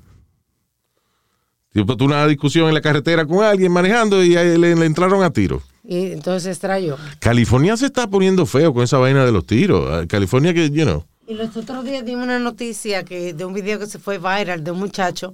[1.74, 5.32] Tipo, tuvo una discusión en la carretera con alguien manejando y le, le entraron a
[5.32, 5.64] tiro.
[5.84, 6.96] Y entonces extraño.
[7.20, 9.90] California se está poniendo feo con esa vaina de los tiros.
[9.92, 11.04] Ah, California que, you know.
[11.26, 14.64] Y los otros días dimos una noticia que de un video que se fue viral
[14.64, 15.34] de un muchacho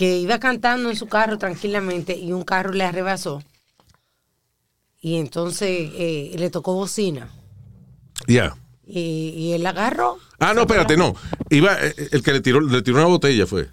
[0.00, 3.42] que iba cantando en su carro tranquilamente y un carro le arrebasó.
[4.98, 7.28] Y entonces eh, le tocó bocina.
[8.26, 8.56] Ya.
[8.86, 9.00] Y,
[9.36, 10.16] y él agarró.
[10.38, 11.14] Ah, no, espérate, no.
[11.50, 13.68] Iba, eh, el que le tiró, le tiró una botella fue.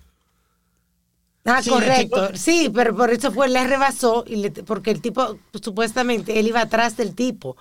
[1.45, 2.31] Ah, Sí, correcto.
[2.35, 6.47] Sí, pero por eso fue, le rebasó, y le- porque el tipo, pues, supuestamente, él
[6.47, 7.55] iba atrás del tipo.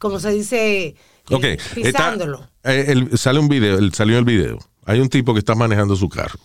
[0.00, 0.96] Como se dice, eh,
[1.30, 2.48] Ok, está- pisándolo.
[2.64, 4.58] eh, el- sale un video, el- salió el video.
[4.84, 6.40] Hay un tipo que está manejando su carro.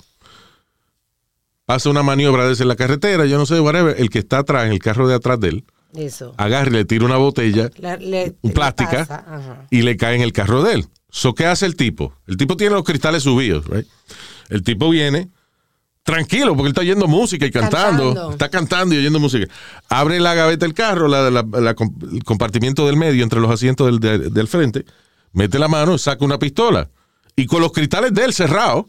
[1.70, 3.96] Pasa una maniobra desde la carretera, yo no sé, whatever.
[4.00, 5.64] El que está atrás, en el carro de atrás de él,
[5.96, 6.34] Eso.
[6.36, 10.24] agarra y le tira una botella, La- le- un le plástica, y le cae en
[10.24, 10.88] el carro de él.
[11.12, 12.12] So, ¿Qué hace el tipo?
[12.26, 13.86] El tipo tiene los cristales subidos, right?
[14.50, 15.30] El tipo viene
[16.02, 18.06] tranquilo porque él está oyendo música y cantando.
[18.16, 18.32] Cantando.
[18.32, 19.46] Está cantando y oyendo música.
[19.90, 21.76] Abre la gaveta del carro, la, la- la-
[22.14, 24.86] el compartimiento del medio entre los asientos del, de- del frente,
[25.34, 26.90] mete la mano, saca una pistola
[27.36, 28.86] y con los cristales de él cerrados,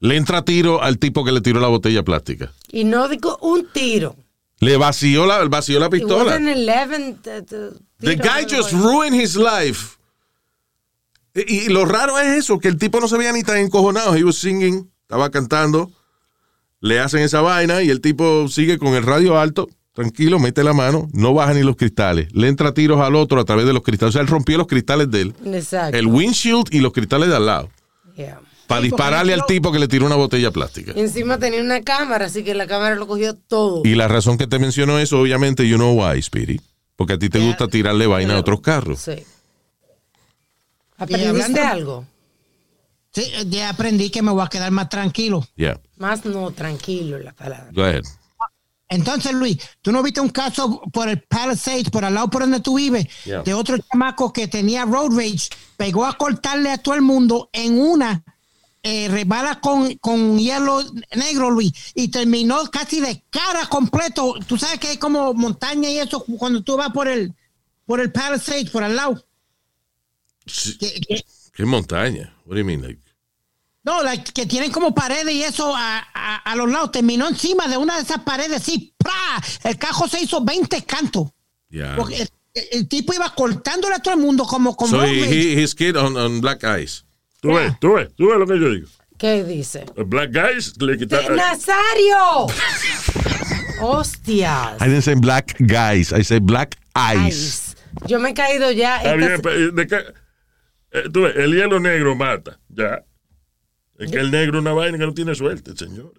[0.00, 2.52] le entra tiro al tipo que le tiró la botella plástica.
[2.70, 4.16] Y no digo un tiro.
[4.60, 6.32] Le vació la, vació la It pistola.
[6.32, 7.56] wasn't 11 t- t-
[8.00, 9.96] The tiros, guy just ruined his life.
[11.34, 14.14] Y, y lo raro es eso, que el tipo no se veía ni tan encojonado.
[14.16, 15.90] He was singing, estaba cantando.
[16.80, 20.72] Le hacen esa vaina y el tipo sigue con el radio alto, tranquilo, mete la
[20.72, 22.28] mano, no baja ni los cristales.
[22.32, 24.10] Le entra tiros al otro a través de los cristales.
[24.10, 25.34] O sea, él rompió los cristales de él.
[25.44, 25.96] Exacto.
[25.96, 27.70] El windshield y los cristales de al lado.
[28.16, 28.40] Yeah.
[28.68, 30.92] Para dispararle al tipo que le tiró una botella plástica.
[30.94, 33.82] Y encima tenía una cámara, así que la cámara lo cogió todo.
[33.84, 36.60] Y la razón que te menciono eso, obviamente, you know why, Speedy.
[36.96, 37.46] Porque a ti te Ya.
[37.46, 39.00] gusta tirarle vaina a otros carros.
[39.00, 39.24] Sí.
[40.96, 42.04] ¿Aprendiste algo?
[43.12, 45.46] Sí, ya aprendí que me voy a quedar más tranquilo.
[45.56, 47.68] Yeah, Más no, tranquilo la palabra.
[47.72, 48.02] go ahead.
[48.90, 52.60] Entonces, Luis, ¿tú no viste un caso por el Palisades, por al lado por donde
[52.60, 53.42] tú vives, Yeah.
[53.42, 57.78] de otro chamaco que tenía road rage, pegó a cortarle a todo el mundo en
[57.78, 58.24] una,
[58.82, 60.82] eh, rebala con, con hielo
[61.16, 64.34] negro, Luis, y terminó casi de cara completo.
[64.46, 67.34] Tú sabes que hay como montaña y eso cuando tú vas por el,
[67.86, 69.24] por el Palisades, por al lado.
[70.46, 70.76] Sí.
[70.78, 72.34] Que- que- ¿Qué montaña?
[72.46, 72.82] What do you mean?
[72.82, 73.00] Like,
[73.82, 76.92] no, la- que tienen como paredes y eso a, a- a los lados.
[76.92, 79.42] Terminó encima de una de esas paredes, sí, ¡pra!
[79.64, 81.28] El cajo se hizo 20 cantos.
[81.68, 81.96] yeah.
[81.96, 82.28] Porque el,
[82.72, 85.96] el tipo iba cortándole a todo el mundo como como So he, he, his kid
[85.96, 87.02] on, on black ice.
[87.40, 88.88] Tú ves, tú ves, tú ves lo que yo digo.
[89.16, 89.84] ¿Qué dice?
[89.96, 91.36] El Black Guys le quitaron.
[91.36, 92.46] ¡Nazario!
[93.80, 94.80] ¡Hostias!
[94.80, 96.76] I didn't say black guys, I said black.
[97.26, 97.74] Ice.
[98.06, 98.96] Yo me he caído ya.
[98.98, 99.96] Está esta- bien, pero, ¿de qué?
[100.92, 103.04] Eh, tú ves, el hielo negro mata, ya.
[103.98, 106.12] Es que el negro es una vaina que no tiene suerte, señor.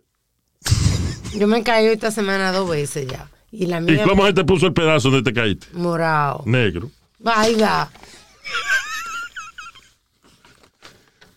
[1.36, 3.30] Yo me he caído esta semana dos veces ya.
[3.52, 5.68] Y la ¿Y mía cómo se te puso el pedazo donde te caíste?
[5.74, 6.44] morado.
[6.46, 6.92] Negro.
[7.20, 7.90] Vaya.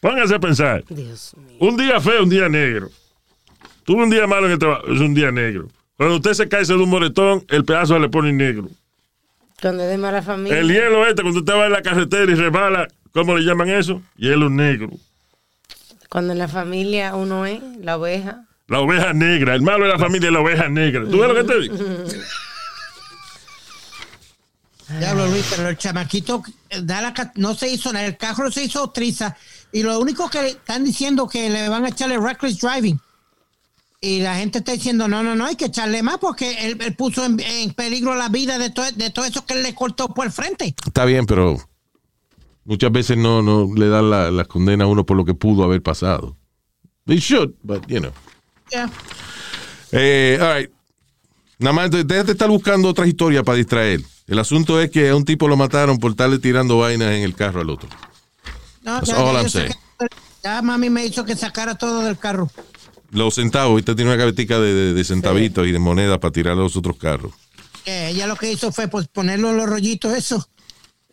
[0.02, 0.82] Póngase a pensar.
[0.88, 1.56] Dios mío.
[1.60, 2.90] Un día feo, un día negro.
[3.84, 5.68] Tuve un día malo en el trabajo, es un día negro.
[5.96, 8.68] Cuando usted se cae de un moretón, el pedazo le pone negro.
[9.60, 10.58] Cuando es de mala familia.
[10.58, 14.02] El hielo este, cuando usted va en la carretera y resbala, ¿cómo le llaman eso?
[14.16, 14.90] Hielo negro.
[16.08, 18.44] Cuando en la familia uno es la oveja.
[18.66, 19.54] La oveja negra.
[19.54, 21.04] El malo de la familia es la oveja negra.
[21.08, 21.76] ¿Tú ves lo que te digo?
[24.98, 28.64] Diablo Luis, pero el chamaquito eh, da la no se hizo nada, el carro se
[28.64, 29.36] hizo triza
[29.72, 33.00] y lo único que están diciendo que le van a echarle reckless driving.
[34.00, 36.94] Y la gente está diciendo, no, no, no, hay que echarle más porque él, él
[36.96, 40.08] puso en, en peligro la vida de todo, de todo eso que él le cortó
[40.08, 40.74] por el frente.
[40.84, 41.56] Está bien, pero
[42.64, 45.62] muchas veces no, no le dan la, la condena a uno por lo que pudo
[45.62, 46.36] haber pasado.
[47.06, 48.12] They should, but you know.
[48.72, 48.90] Ya.
[49.92, 50.70] Eh, all right.
[51.58, 54.00] Nada más, de- déjate estar buscando otras historias para distraer.
[54.26, 57.34] El asunto es que a un tipo lo mataron por estarle tirando vainas en el
[57.36, 57.88] carro al otro.
[58.82, 59.74] No, That's ya, all ya I'm saying.
[60.64, 62.50] mami me hizo que sacara todo del carro.
[63.10, 66.54] Los centavos, ahorita tiene una gavetica de, de- de centavitos y de monedas para tirar
[66.54, 67.32] a los otros carros.
[67.84, 70.48] Eh, ella lo que hizo fue pues, ponerlo en los rollitos eso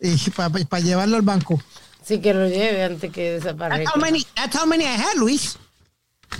[0.00, 1.62] y para llevarlo al banco.
[2.02, 3.92] Sí, que lo lleve antes que That's desaparezca.
[3.94, 5.56] how many, that's how many I had, Luis.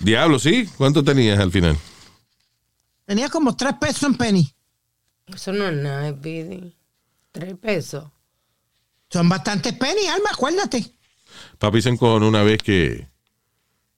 [0.03, 0.69] Diablo, ¿sí?
[0.79, 1.77] ¿Cuánto tenías al final?
[3.05, 4.55] Tenía como tres pesos en penny.
[5.27, 6.75] Eso no es nada, Pidi.
[7.33, 8.05] Tres pesos.
[9.11, 10.95] Son bastantes penny, Alma, acuérdate.
[11.59, 13.07] Papi se encojonó una vez que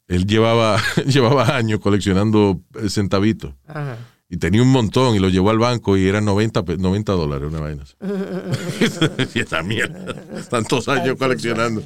[0.09, 3.55] él llevaba, llevaba años coleccionando eh, centavitos.
[3.67, 3.97] Ajá.
[4.29, 7.49] Y tenía un montón y lo llevó al banco y eran 90, pe- 90 dólares,
[7.51, 7.85] una vaina.
[9.35, 10.15] y esa mierda.
[10.49, 11.83] Tantos años coleccionando.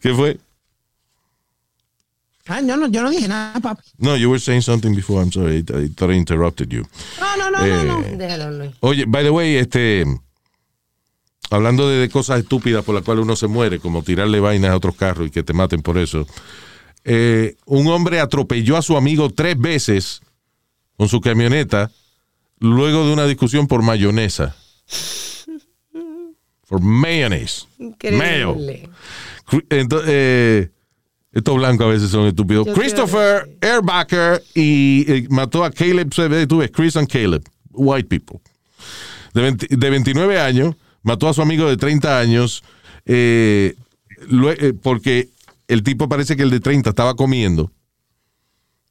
[0.00, 0.38] ¿Qué fue?
[2.48, 3.82] Ah, yo no, yo no dije nada, papi.
[3.98, 5.22] No, you were saying something before.
[5.22, 5.58] I'm sorry.
[5.72, 6.82] I, I thought I interrupted you.
[7.20, 8.16] No, no, no, Eh, no, no.
[8.18, 8.72] Déjalo, Luis.
[8.80, 10.04] Oye, by the way, este,
[11.52, 14.76] hablando de, de cosas estúpidas por las cuales uno se muere, como tirarle vainas a
[14.76, 16.26] otros carros y que te maten por eso.
[17.04, 20.20] eh, un hombre atropelló a su amigo tres veces
[20.96, 21.90] con su camioneta
[22.60, 24.54] luego de una discusión por mayonesa.
[26.68, 27.66] Por mayonnaise.
[27.78, 28.52] Mayo.
[28.52, 28.88] Increíble.
[29.46, 30.70] Cri- ento- eh,
[31.32, 32.66] estos blancos a veces son estúpidos.
[32.66, 36.10] Yo Christopher Airbacker y eh, mató a Caleb,
[36.48, 38.40] tú ves, Chris and Caleb, white people.
[39.34, 42.62] De, 20 de 29 años, mató a su amigo de 30 años
[43.06, 43.74] eh,
[44.58, 45.28] eh, porque
[45.68, 47.70] el tipo parece que el de 30 estaba comiendo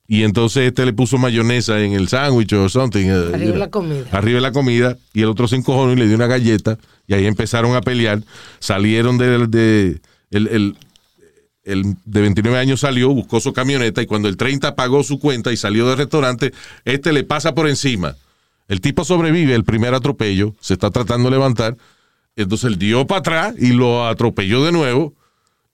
[0.07, 3.05] y entonces este le puso mayonesa en el sándwich o something.
[3.07, 4.05] eh, Arriba la comida.
[4.11, 7.13] arriba de la comida y el otro se encojonó y le dio una galleta y
[7.13, 8.21] ahí empezaron a pelear.
[8.59, 10.77] Salieron de, de- el, el-
[11.63, 15.51] el de 29 años salió, buscó su camioneta y cuando el 30 pagó su cuenta
[15.53, 16.51] y salió del restaurante,
[16.85, 18.15] este le pasa por encima.
[18.67, 21.77] El tipo sobrevive el primer atropello, se está tratando de levantar,
[22.35, 25.13] entonces él dio para atrás y lo atropelló de nuevo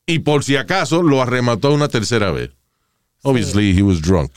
[0.06, 2.52] y por si acaso lo arremató una tercera vez.
[3.24, 4.32] Obviously he was drunk.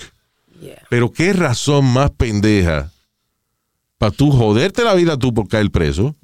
[0.61, 0.83] Yeah.
[0.91, 2.91] Pero qué razón más pendeja
[3.99, 6.17] para tú joderte la vida tú por caer preso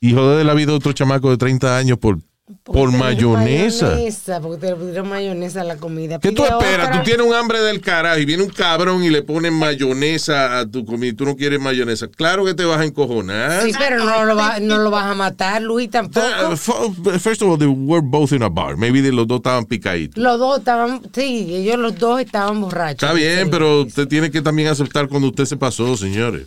[0.00, 2.18] y joder la vida de otro chamaco de 30 años por,
[2.62, 3.86] por mayonesa.
[3.86, 6.20] mayonesa, Porque te le pusieron mayonesa a la comida.
[6.20, 6.86] ¿Qué tú Pide esperas?
[6.88, 6.98] otra.
[6.98, 10.66] Tú tienes un hambre del carajo y viene un cabrón y le pone mayonesa a
[10.70, 12.06] tu comida y tú no quieres mayonesa.
[12.08, 13.62] Claro que te vas a encojonar.
[13.62, 16.26] Sí, pero no lo, va- no lo vas a matar, Luis, tampoco.
[16.52, 18.76] Uh, First of all, they were both in a bar.
[18.76, 20.22] Maybe de los dos estaban picaditos.
[20.22, 23.02] Los dos estaban, sí, ellos los dos estaban borrachos.
[23.02, 26.46] Está bien, pero usted tiene que también aceptar cuando usted se pasó, señores.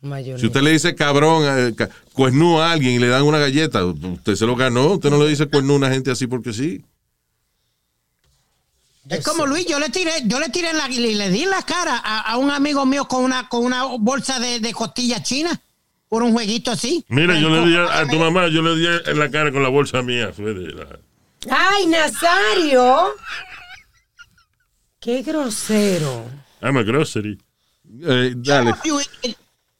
[0.00, 0.40] Mayonesa.
[0.40, 4.34] Si usted le dice cabrón, eh, cuernú a alguien y le dan una galleta, usted
[4.34, 4.92] se lo ganó.
[4.92, 6.84] Usted no le dice cuernú a una gente así porque sí.
[9.08, 11.50] Es como Luis, yo le tiré, yo le tiré en la, y le di en
[11.50, 15.22] la cara a, a un amigo mío con una, con una bolsa de, de costilla
[15.22, 15.60] china
[16.08, 17.04] por un jueguito así.
[17.08, 19.62] Mira, yo le di a, a tu mamá, yo le di en la cara con
[19.62, 20.32] la bolsa mía.
[21.48, 23.12] ¡Ay, Nazario!
[24.98, 26.24] ¡Qué grosero!
[26.60, 27.38] I'm a grocery.
[28.02, 28.74] Eh, dale.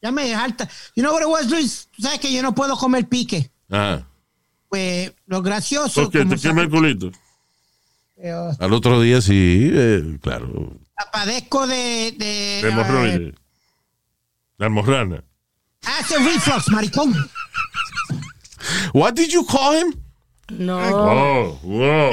[0.06, 0.68] Ya me harta.
[0.94, 1.88] You know what it was, Luis?
[1.90, 3.50] Tú sabes que yo no puedo comer pique.
[3.68, 4.06] Ajá.
[4.68, 6.02] Pues lo gracioso.
[6.02, 6.18] ¿Por qué?
[6.20, 7.10] como ¿Te quema el culito?
[8.60, 10.78] Al otro día sí, eh, claro.
[11.12, 13.34] padezco de, de De hemorroide.
[14.58, 15.24] La almorrana.
[15.82, 17.12] acid reflux, maricón.
[18.94, 19.92] What did you call him?
[20.48, 20.76] No.
[20.78, 21.58] Wow.
[21.62, 22.10] Wow, wow,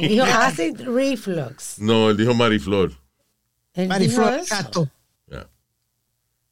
[0.00, 1.78] Dijo acid reflux.
[1.78, 2.90] no, él dijo Mariflor.
[3.74, 4.40] Él Mariflor.
[5.28, 5.46] Ya.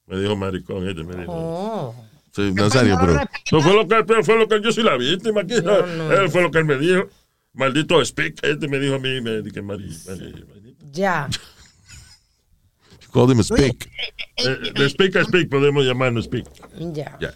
[0.07, 1.33] Me dijo maricón, este me dijo.
[1.33, 1.95] Oh.
[2.35, 3.15] Sí, Nazario, pero.
[3.51, 5.55] No fue lo que pero fue lo que yo soy la víctima aquí.
[5.63, 6.13] No, no.
[6.13, 7.09] Él fue lo que él me dijo.
[7.55, 10.77] Maldito speak, este me dijo a mí, me dije, mari, mari, mari.
[10.93, 11.29] Ya.
[13.03, 13.91] You called him a spick.
[14.37, 16.47] Eh, De speak a speak podemos llamarnos speak.
[16.95, 17.17] Ya.
[17.21, 17.35] Ya.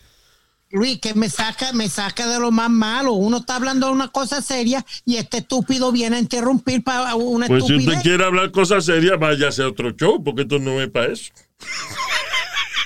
[0.71, 3.13] Luis, que me saca, me saca de lo más malo.
[3.13, 7.47] Uno está hablando de una cosa seria y este estúpido viene a interrumpir para una
[7.47, 7.97] Pues si estupidez.
[7.99, 11.31] usted quiere hablar cosas serias, váyase a otro show, porque esto no es para eso.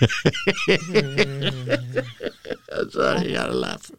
[2.92, 3.90] Sorry, I laugh.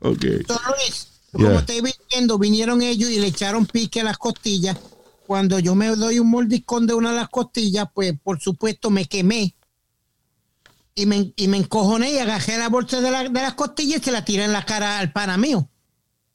[0.00, 0.42] Okay.
[0.46, 1.46] Don Luis, Yeah.
[1.48, 4.76] como estoy viendo, vinieron ellos y le echaron pique a las costillas.
[5.26, 9.04] Cuando yo me doy un mordiscón de una de las costillas, pues por supuesto me
[9.04, 9.54] quemé.
[10.94, 14.04] Y me, y me encojoné y agarré la bolsa de, la- de las costillas y
[14.04, 15.68] se la tiré en la cara al pana mío.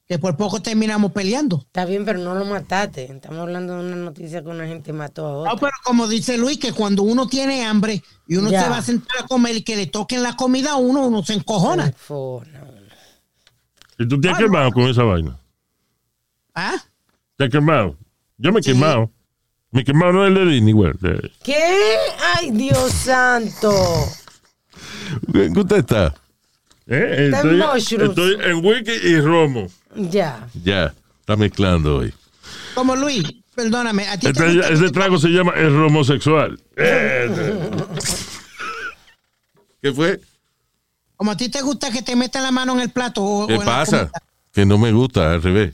[0.08, 1.64] Que por poco terminamos peleando.
[1.66, 3.06] Está bien, pero no lo mataste.
[3.12, 5.56] Estamos hablando de una noticia que una gente mató a No, otra.
[5.70, 8.64] pero como dice Luis, que cuando uno tiene hambre y uno Ya.
[8.64, 11.24] se va a sentar a comer y que le toquen la comida a uno, uno
[11.24, 11.92] se encojona.
[11.98, 12.70] Fona.
[14.04, 15.38] ¿Y tú te has quemado con esa vaina?
[16.56, 16.76] ¿Ah?
[17.38, 17.98] ¿Te has quemado?
[18.38, 19.10] Yo me he quemado.
[19.72, 21.00] Me he quemado no el de Disney World.
[21.00, 21.96] de- ¿Qué?
[22.36, 23.72] Ay, Dios santo.
[25.32, 26.14] ¿Qué usted está?
[26.88, 29.68] Eh, Estoy, estoy en wiki y romo.
[29.96, 30.48] Ya.
[30.64, 32.14] Ya, está mezclando hoy.
[32.76, 33.24] Como Luis,
[33.56, 36.60] perdóname, a ti Este, este te- trago se llama el homosexual.
[36.76, 37.30] Eh,
[39.82, 40.20] ¿Qué fue?
[41.24, 43.56] Como a ti te gusta que te metan la mano en el plato o, ¿Qué
[43.56, 44.12] o pasa?
[44.52, 45.74] Que no me gusta, al revés.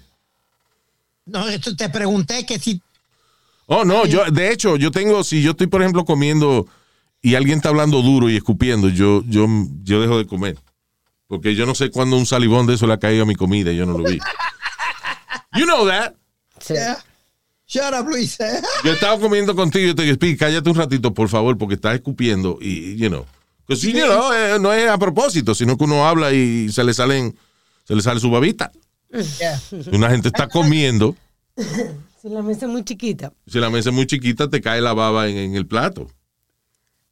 [1.25, 2.79] No, esto te pregunté que si
[3.65, 6.67] Oh, no, yo, de hecho, yo tengo, si yo estoy, por ejemplo, comiendo
[7.19, 9.47] y alguien está hablando duro y escupiendo, yo, yo,
[9.81, 10.55] yo dejo de comer.
[11.25, 13.71] Porque yo no sé cuándo un salivón de eso le ha caído a mi comida
[13.71, 14.19] y yo no lo vi.
[15.57, 16.13] You know that.
[16.59, 16.75] Sí.
[17.65, 18.38] Shut up, Luis.
[18.83, 21.95] Yo estaba comiendo contigo y te dije, "Speedy, cállate un ratito, por favor, porque estás
[21.95, 23.25] escupiendo y, you know.
[23.69, 26.84] Que sí, you know, eh, no es a propósito, sino que uno habla y se
[26.84, 27.38] le salen,
[27.86, 28.71] se le sale su babita.
[29.12, 29.62] Yeah.
[29.91, 31.15] Una gente está comiendo,
[32.21, 33.32] Si la mesa es muy chiquita.
[33.47, 36.08] si la mesa es muy chiquita, te cae la baba en, en el plato.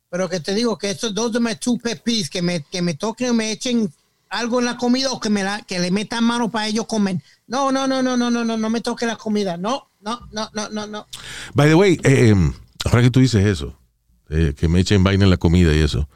[0.09, 2.95] Pero que te digo que esos dos de mis two peeves, que me, que me
[2.95, 3.93] toquen, me echen
[4.29, 7.21] algo en la comida o que me la, que le metan mano para ellos comer.
[7.45, 9.57] No, no, no, no, no, no, no, no me toque la comida.
[9.57, 11.07] No, no, no, no, no, no.
[11.53, 12.51] By the way, eh, eh,
[12.85, 13.77] ahora que tú dices eso,
[14.29, 16.07] eh, que me echen vaina en la comida y eso, es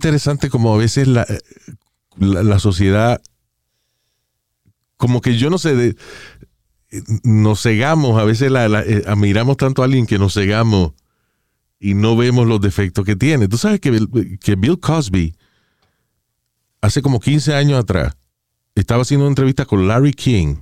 [0.00, 1.38] interesante como a veces la, eh,
[2.18, 3.20] la, la sociedad,
[4.96, 5.96] como que yo no sé, de-
[7.22, 10.92] nos cegamos, a veces la, la- eh, admiramos tanto a alguien que nos cegamos
[11.78, 13.48] y no vemos los defectos que tiene.
[13.48, 15.34] Tú sabes que, Bill- que Bill Cosby,
[16.80, 18.16] hace como 15 años atrás,
[18.74, 20.56] estaba haciendo una entrevista con Larry King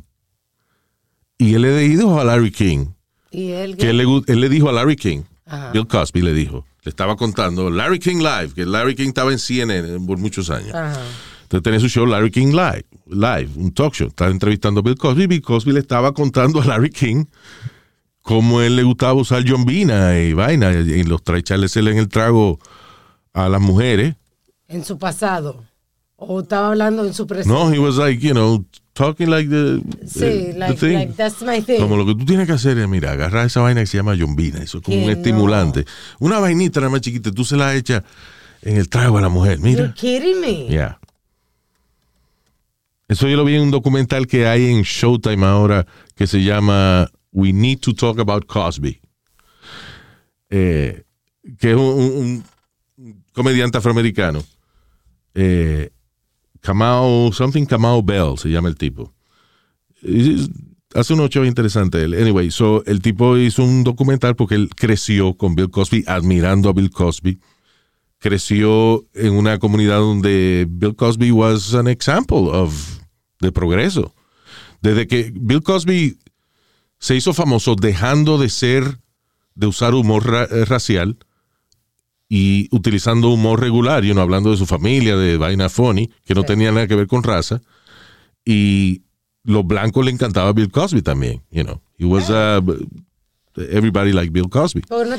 [1.38, 2.86] y él le dijo a Larry King
[3.30, 3.76] Y él.
[3.76, 5.72] que él le, él le dijo a Larry King, Ajá.
[5.72, 9.38] Bill Cosby le dijo, le estaba contando Larry King Live, que Larry King estaba en
[9.38, 10.74] CNN por muchos años.
[10.74, 11.00] Ajá.
[11.42, 14.08] Entonces tenía su show Larry King Live, live un talk show.
[14.08, 15.26] Estaba entrevistando a Bill Cosby.
[15.26, 17.24] Bill Cosby le estaba contando a Larry King
[18.20, 22.58] cómo él le gustaba usar John Vina y vaina y los echársele en el trago
[23.32, 24.16] a las mujeres.
[24.66, 25.64] En su pasado.
[26.20, 27.52] O estaba hablando en su presente.
[27.56, 30.94] No, he was like, you know, talking like the, Sí, the- like, thing.
[30.94, 31.78] like, that's my thing.
[31.80, 34.16] Como lo que tú tienes que hacer es, mira, agarrar esa vaina que se llama
[34.16, 35.16] yombina, eso es como Que un no.
[35.16, 35.84] estimulante.
[36.18, 38.02] Una vainita nada más chiquita, tú se la echas
[38.62, 39.94] en el trago a la mujer, You're mira.
[39.94, 40.66] kidding me.
[40.66, 40.98] Yeah.
[43.06, 47.08] Eso yo lo vi en un documental que hay en Showtime ahora que se llama
[47.32, 49.00] We Need to Talk About Cosby.
[50.50, 51.04] Eh,
[51.58, 52.44] que es un, un-
[52.98, 54.42] un comediante afroamericano.
[55.34, 55.90] Eh,
[56.60, 59.12] Kamau, something Kamau Bell se llama el tipo.
[60.94, 62.14] Hace unos shows interesantes él.
[62.14, 66.72] Anyway, so el tipo hizo un documental porque él creció con Bill Cosby, admirando a
[66.72, 67.40] Bill Cosby.
[68.18, 73.00] Creció en una comunidad donde Bill Cosby was an example of
[73.40, 74.14] de progreso.
[74.80, 76.18] Desde que Bill Cosby
[76.98, 78.98] se hizo famoso dejando de ser,
[79.54, 81.18] de usar humor eh, racial
[82.28, 86.42] y utilizando humor regular, y no hablando de su familia, de vaina funny, que no
[86.44, 87.60] tenía nada que ver con raza.
[88.44, 89.02] Y
[89.44, 91.80] los blancos le encantaba Bill Cosby también, you know.
[91.98, 92.60] He was uh,
[93.56, 94.82] everybody like Bill Cosby.
[94.90, 95.12] No un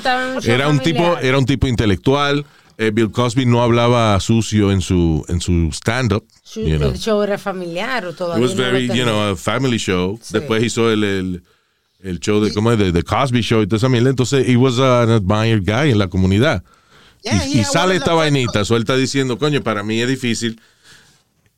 [0.46, 2.46] Era un tipo, era un tipo intelectual.
[2.78, 6.90] Eh, Bill Cosby no hablaba sucio en su en su stand up, Su- you know.
[6.92, 9.04] El show era familiar o It todavía was no lo very, you tenía.
[9.04, 10.18] know, a family show.
[10.22, 10.34] Sí.
[10.38, 11.44] Después hizo el, el,
[12.02, 12.78] el show de, ¿cómo es?
[12.94, 14.10] The Cosby Show y toda esa mierda.
[14.12, 16.64] Entonces, he was an admired guy en la comunidad.
[17.22, 20.62] Yeah, y, yeah, y sale esta vainita, suelta diciendo, coño, para mí es difícil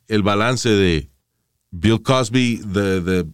[0.08, 1.10] el balance de
[1.70, 3.24] Bill Cosby, the, the,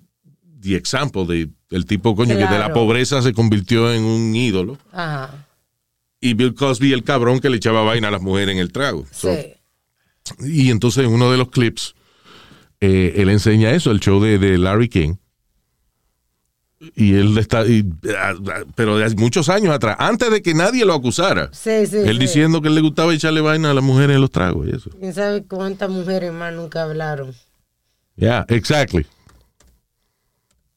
[0.61, 4.79] the example, de, el tipo, coño, que de la pobreza se convirtió en un ídolo.
[4.93, 5.47] Ajá.
[6.21, 9.07] Y Bill Cosby, el cabrón que le echaba vaina a las mujeres en el trago.
[9.13, 9.31] So,
[10.41, 11.95] y entonces en uno de los clips,
[12.81, 15.15] eh, él enseña eso, el show de, de Larry King.
[16.95, 17.85] Y él está, y,
[18.17, 21.51] ah, ah, pero de hace muchos años atrás, antes de que nadie lo acusara.
[21.53, 22.19] Sí, sí, él sí.
[22.19, 24.91] diciendo que él le gustaba echarle vaina a las mujeres en los tragos y eso.
[24.91, 27.35] ¿Quién sabe cuántas mujeres más nunca hablaron?
[28.17, 29.07] Yeah, exactly.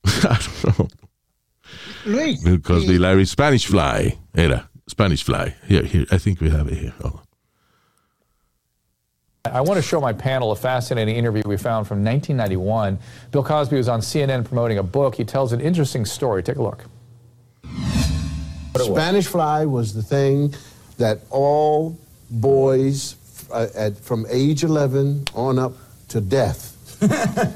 [0.05, 0.87] I don't know.
[2.05, 2.43] Luis.
[2.43, 4.69] Bill Cosby, Larry Spanish Fly, era.
[4.89, 5.55] Spanish Fly.
[5.67, 6.05] Here, here.
[6.11, 6.93] I think we have it here.
[7.01, 7.30] Hold on.
[9.45, 12.99] I want to show my panel a fascinating interview we found from 1991.
[13.31, 15.15] Bill Cosby was on CNN promoting a book.
[15.15, 16.43] He tells an interesting story.
[16.43, 16.85] Take a look.
[18.77, 20.53] Spanish fly was the thing
[20.97, 21.97] that all
[22.29, 23.15] boys
[23.51, 25.73] uh, at, from age 11 on up
[26.09, 26.77] to death,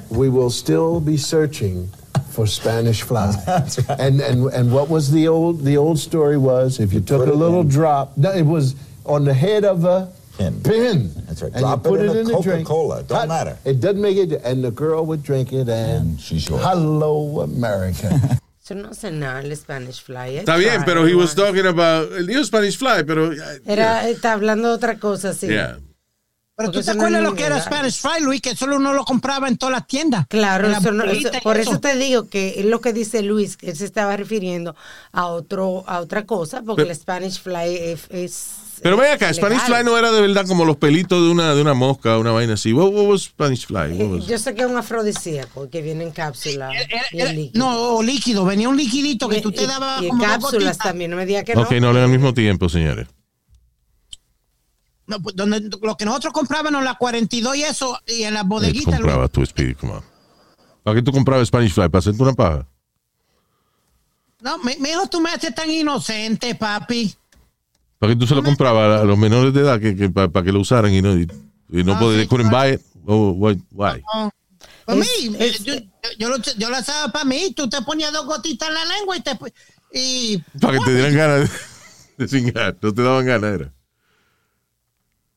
[0.10, 1.88] we will still be searching
[2.32, 3.32] for Spanish fly.
[3.48, 3.90] Right.
[4.00, 7.32] And, and, and what was the old, the old story was if you took a
[7.32, 7.70] little in.
[7.70, 8.76] drop, no, it was
[9.06, 10.62] on the head of a Pin.
[10.62, 11.12] pin.
[11.28, 11.52] That's right.
[11.54, 12.68] And Drop you put it it, in in a drink.
[12.68, 13.04] Coca-Cola.
[13.04, 13.58] Don't Hot- matter.
[13.64, 16.62] It doesn't make it, and the girl would drink it, and, And she's yours.
[16.64, 18.10] hello, America.
[18.68, 20.32] Yo no sé nada el Spanish Fly.
[20.32, 22.12] I Está bien, pero he was talking about.
[22.14, 23.30] Él dijo Spanish Fly, pero.
[23.30, 23.34] uh,
[23.66, 25.48] Era, está hablando de otra cosa, sí.
[25.48, 25.78] Yeah.
[26.58, 27.62] Pero Porque tú te eso no acuerdas lo que era.
[27.62, 30.26] Spanish Fry, Luis, que solo uno lo compraba en todas las tiendas.
[30.28, 33.56] Claro, la eso no- eso- por eso te digo que es lo que dice Luis,
[33.58, 34.74] que él se estaba refiriendo
[35.12, 38.06] a otro a otra cosa, porque Pero- el Spanish Fly es...
[38.10, 38.50] es-
[38.82, 39.84] Pero ve es acá, Spanish legal.
[39.84, 42.54] Fly no era de verdad como los pelitos de una, de una mosca, una vaina
[42.56, 42.74] así.
[42.74, 43.78] What, what was Spanish Fly?
[43.78, 46.72] What Eh, was- Yo sé que es un afrodisíaco que viene en cápsula
[47.12, 47.52] líquido.
[47.54, 51.18] no, o líquido, venía un liquidito que tú te dabas y, como cápsulas también, no
[51.18, 51.62] me diga que no.
[51.62, 53.08] Ok, no le al mismo tiempo, señores.
[55.08, 58.44] No, pues, donde, lo que nosotros comprábamos en la 42 y eso, y en las
[58.44, 58.86] ¿Qué bodeguitas.
[58.86, 58.96] Luis.
[58.98, 59.76] compraba tu Speedy?
[60.84, 61.90] ¿Para qué tú comprabas Spanish Fly?
[61.90, 62.68] ¿Para hacerte una paja?
[64.42, 67.14] No, mi, mi hijo, tú me haces tan inocente, papi.
[68.06, 70.52] ¿Para qué tú se lo comprabas a los menores de edad que, que para, que
[70.52, 71.28] lo usaran y no, y,
[71.70, 72.82] y no Ah, podían, sí, couldn't buy it?
[73.08, 73.60] Oh, why?
[73.72, 74.02] why?
[74.14, 74.32] No.
[74.86, 75.74] Para Es- mí, es- yo,
[76.20, 79.18] yo, lo, yo lo hacía para mí, tú te ponías dos gotitas en la lengua
[79.18, 79.32] y te...
[79.92, 81.50] Y, Para que te dieran ganas
[82.18, 82.78] de, de cingar.
[82.82, 83.74] No te daban ganas, era.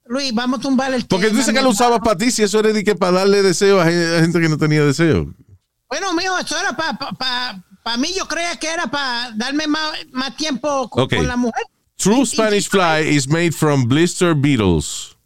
[0.07, 2.59] Luis, vamos a tumbar el Porque tú dices que lo usabas para ti si eso
[2.61, 5.33] era de que para darle deseo a gen- a gente que no tenía deseo.
[5.89, 9.67] Bueno, mijo, eso era para pa, pa- pa mí, yo creía que era para darme
[9.67, 11.15] más, más tiempo con, Ok.
[11.17, 11.63] con la mujer.
[11.99, 15.17] True Spanish fly is made from blister beetles.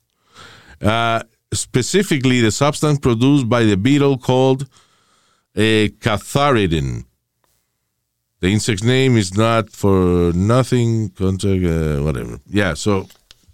[0.81, 4.67] Uh, specifically, the substance produced by the beetle called
[5.55, 7.05] a catharidin.
[8.41, 11.11] The insect's name is not for nothing.
[11.11, 12.41] Contact, uh, whatever.
[12.49, 13.07] Yeah, so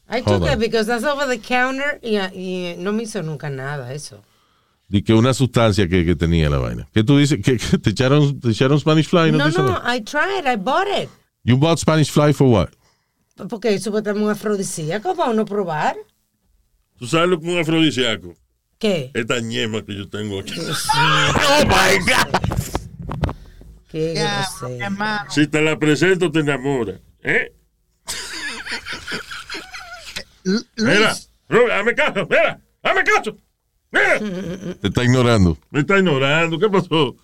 [0.09, 3.93] I took it because that's over the counter y, y no me hizo nunca nada
[3.93, 4.23] eso.
[4.89, 6.89] di que una sustancia que, que tenía la vaina.
[6.95, 7.43] ¿Qué tú dices?
[7.45, 9.31] ¿Que, que te, echaron, te echaron Spanish fly?
[9.31, 9.81] No, No, no.
[9.85, 11.11] I tried, I bought it.
[11.45, 12.71] You bought Spanish fly for what?
[13.49, 15.97] Porque supuestamente un afrodisíaco para uno probar.
[16.99, 18.35] ¿Tú sabes lo que es un afrodisíaco?
[18.79, 19.11] ¿Qué?
[19.15, 20.55] Esta ñema que yo tengo aquí.
[20.61, 22.41] Oh my God.
[23.91, 24.47] Qué Ya.
[25.31, 27.01] Si te la presento, te enamora.
[27.23, 27.53] ¿Eh?
[30.45, 33.37] Mira, Luis, Rubén, hazme caso, mira, hazme caso.
[33.91, 34.19] Mira,
[34.81, 35.59] Te está ignorando.
[35.71, 36.59] me está ignorando.
[36.59, 37.17] ¿Qué pasó?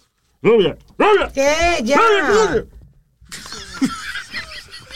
[0.43, 1.81] Rubia, Rubia, ¿Qué?
[1.85, 1.97] Ya.
[1.99, 2.65] Rubia, Rubia.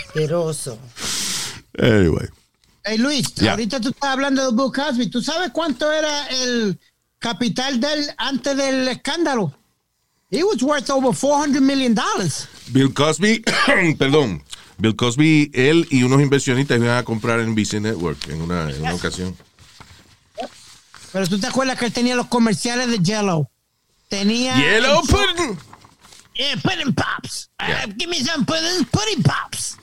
[0.07, 0.79] Asqueroso.
[1.79, 2.29] Anyway.
[2.85, 5.11] hey, Luis, ahorita tú estás hablando de Bill Cosby.
[5.11, 6.79] ¿Tú sabes cuánto era el
[7.19, 9.55] capital del antes del escándalo?
[10.31, 12.49] He was worth over 400 million dollars.
[12.73, 13.43] Bill Cosby,
[13.99, 14.43] perdón,
[14.77, 18.81] Bill Cosby, él y unos inversionistas iban a comprar en BC Network en una, en
[18.83, 19.37] una ocasión.
[21.13, 23.49] Pero tú te acuerdas que él tenía los comerciales de Jello.
[24.09, 24.57] Tenía.
[24.57, 25.59] Yellow pudding.
[26.35, 27.51] Yeah, pudding pops.
[27.61, 29.77] Uh, give me some pudding, pudding pops.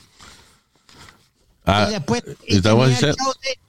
[1.65, 3.59] Ah, y después y tenía, el show de,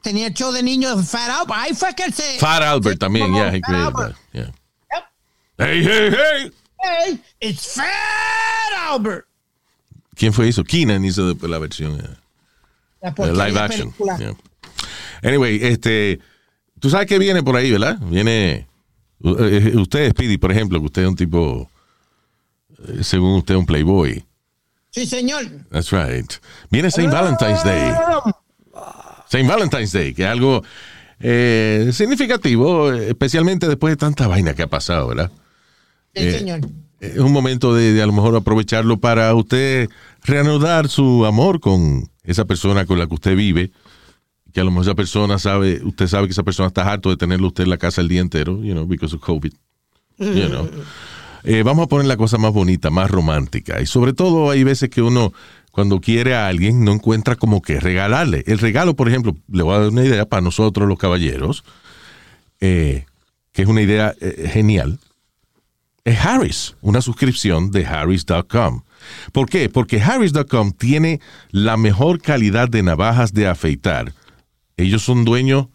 [0.00, 1.60] tenía el show de niños de Fat Albert.
[1.60, 2.38] Ahí fue que él se.
[2.38, 4.16] Fat Albert se también, tomó yeah, Fat Albert.
[4.32, 4.52] yeah.
[5.58, 6.52] Hey, hey, hey.
[6.82, 9.26] Hey, it's Fat Albert.
[10.14, 10.64] ¿Quién fue eso?
[10.64, 12.16] Keenan hizo después la versión eh,
[13.00, 13.94] La porquería live action.
[14.18, 14.34] Yeah.
[15.22, 16.20] Anyway, este,
[16.80, 17.98] tú sabes que viene por ahí, ¿verdad?
[18.00, 18.66] Viene,
[19.20, 21.70] uh, eh, usted, Speedy, por ejemplo, que usted es un tipo,
[22.88, 24.24] eh, según usted, un playboy.
[24.92, 25.44] Sí, señor.
[25.70, 26.30] That's right.
[26.70, 27.10] Viene St.
[27.10, 27.92] Valentine's Day.
[29.28, 29.48] St.
[29.48, 30.62] Valentine's Day, que es algo
[31.20, 35.30] eh, significativo, especialmente después de tanta vaina que ha pasado, ¿verdad?
[36.14, 36.60] Sí, Eh, señor.
[37.00, 39.88] Es un momento de, de a lo mejor aprovecharlo para usted
[40.22, 43.72] reanudar su amor con esa persona con la que usted vive.
[44.52, 47.16] Que a lo mejor esa persona sabe, usted sabe que esa persona está harto de
[47.16, 49.52] tenerlo usted en la casa el día entero, you know, because of COVID.
[50.18, 50.68] You know.
[51.44, 53.80] Eh, vamos a poner la cosa más bonita, más romántica.
[53.80, 55.32] Y sobre todo hay veces que uno,
[55.70, 58.44] cuando quiere a alguien, no encuentra como que regalarle.
[58.46, 61.64] El regalo, por ejemplo, le voy a dar una idea para nosotros los caballeros,
[62.60, 63.06] eh,
[63.52, 64.98] que es una idea eh, genial
[66.04, 68.82] es Harris, una suscripción de Harris.com.
[69.32, 69.68] ¿Por qué?
[69.68, 71.20] Porque Harris.com tiene
[71.50, 74.12] la mejor calidad de navajas de afeitar.
[74.76, 75.68] Ellos son dueños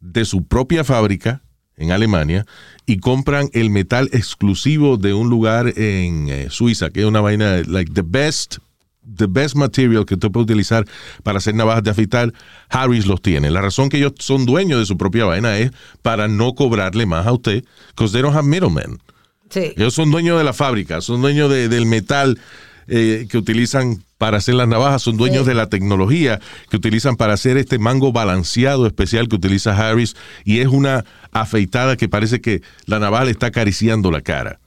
[0.00, 1.42] de su propia fábrica
[1.82, 2.46] en Alemania
[2.86, 7.62] y compran el metal exclusivo de un lugar en eh, Suiza, que es una vaina
[7.66, 8.58] like the best
[9.16, 10.84] the best material que usted puede utilizar
[11.24, 12.32] para hacer navajas de afeitar,
[12.68, 13.50] Harris los tiene.
[13.50, 15.72] La razón que ellos son dueños de su propia vaina es
[16.02, 19.00] para no cobrarle más a usted, because they don't have middlemen.
[19.50, 19.72] Sí.
[19.76, 22.38] Ellos son dueños de la fábrica, son dueños de- del metal
[22.88, 25.48] eh, que utilizan para hacer las navajas, son dueños Sí.
[25.48, 30.14] de la tecnología que utilizan para hacer este mango balanceado especial que utiliza Harris
[30.44, 34.60] y es una afeitada que parece que la navaja le está acariciando la cara.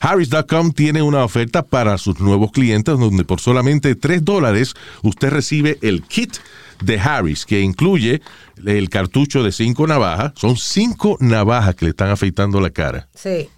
[0.00, 5.78] Harris.com tiene una oferta para sus nuevos clientes donde por solamente 3 dólares usted recibe
[5.82, 6.36] el kit
[6.82, 8.20] de Harris que incluye
[8.66, 10.32] el cartucho de 5 navajas.
[10.36, 13.08] Son 5 navajas que le están afeitando la cara.
[13.14, 13.48] Sí.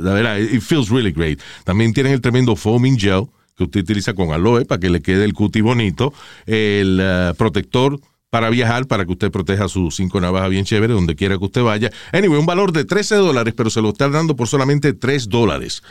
[0.00, 1.40] La verdad, it feels really great.
[1.64, 3.26] También tienen el tremendo foaming gel
[3.56, 6.12] que usted utiliza con aloe para que le quede el cuti bonito.
[6.46, 11.16] El eh, protector para viajar, para que usted proteja sus cinco navajas bien chévere donde
[11.16, 11.90] quiera que usted vaya.
[12.12, 15.82] Anyway, un valor de 13 dólares, pero se lo está dando por solamente 3 dólares.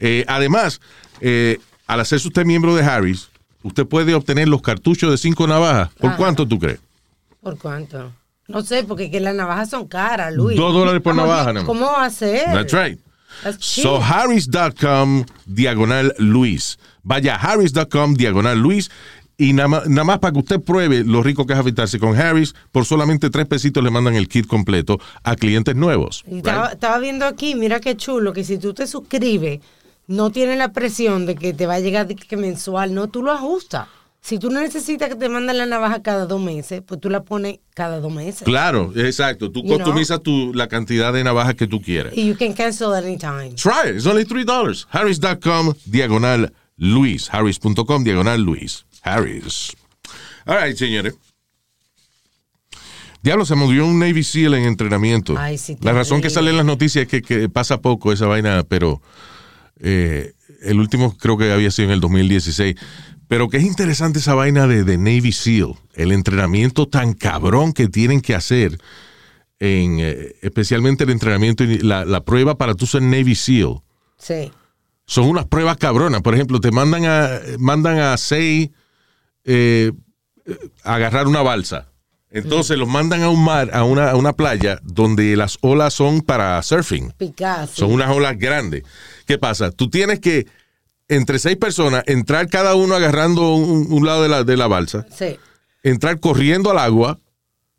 [0.00, 0.80] Eh, además,
[1.20, 3.28] eh, al hacerse usted miembro de Harris,
[3.62, 5.90] usted puede obtener los cartuchos de cinco navajas.
[5.98, 6.16] ¿Por Ajá.
[6.16, 6.80] cuánto tú crees?
[7.40, 8.10] ¿Por cuánto?
[8.48, 10.56] No sé, porque que las navajas son caras, Luis.
[10.58, 11.64] Dos dólares por ¿Cómo- navaja, nada más.
[11.64, 12.44] ¿Cómo va a ser?
[12.46, 12.98] That's right.
[13.58, 16.78] So harris.com diagonal Luis.
[17.02, 18.90] Vaya a harris.com diagonal Luis
[19.36, 22.84] y nada más, para que usted pruebe lo rico que es afeitarse con Harris, por
[22.84, 26.22] solamente tres pesitos le mandan el kit completo a clientes nuevos.
[26.26, 26.46] Y right?
[26.46, 29.60] estaba, estaba viendo aquí, mira qué chulo, que si tú te suscribes,
[30.06, 33.32] no tiene la presión de que te va a llegar que mensual, no, tú lo
[33.32, 33.88] ajustas.
[34.24, 37.24] Si tú no necesitas que te manden la navaja cada dos meses, pues tú la
[37.24, 38.44] pones cada dos meses.
[38.44, 39.50] Claro, exacto.
[39.52, 42.14] Tú You customizas tu, la cantidad de navajas que tú quieras.
[42.16, 43.54] Y you can cancel anytime.
[43.54, 43.96] Try it.
[43.96, 44.86] It's only $3.
[44.88, 47.28] Harris.com diagonal Luis.
[47.30, 48.86] Harris.com diagonal Luis.
[49.02, 49.76] Harris.
[50.46, 51.14] All right, señores.
[53.22, 55.34] Diablo, se murió un Navy SEAL en entrenamiento.
[55.36, 58.26] Ay, sí, La razón que sale en las noticias es que, que pasa poco esa
[58.26, 59.02] vaina, pero
[59.80, 62.74] eh, el último creo que había sido en el 2016.
[63.28, 67.88] Pero que es interesante esa vaina de, de Navy SEAL, el entrenamiento tan cabrón que
[67.88, 68.78] tienen que hacer,
[69.58, 73.76] en, eh, especialmente el entrenamiento, y la, la prueba para tú ser Navy SEAL
[74.18, 74.52] Sí.
[75.06, 76.22] son unas pruebas cabronas.
[76.22, 78.70] Por ejemplo, te mandan a mandan a seis
[79.44, 79.92] eh,
[80.46, 81.88] eh, a agarrar una balsa.
[82.30, 86.20] Entonces los mandan a un mar, a una, a una playa donde las olas son
[86.20, 87.12] para surfing.
[87.16, 87.72] Picasso.
[87.76, 88.82] Son unas olas grandes.
[89.24, 89.70] ¿Qué pasa?
[89.70, 90.46] Tú tienes que,
[91.08, 95.06] entre seis personas, entrar cada uno agarrando un, un lado de la, de la balsa,
[95.16, 95.36] Sí.
[95.82, 97.20] entrar corriendo al agua,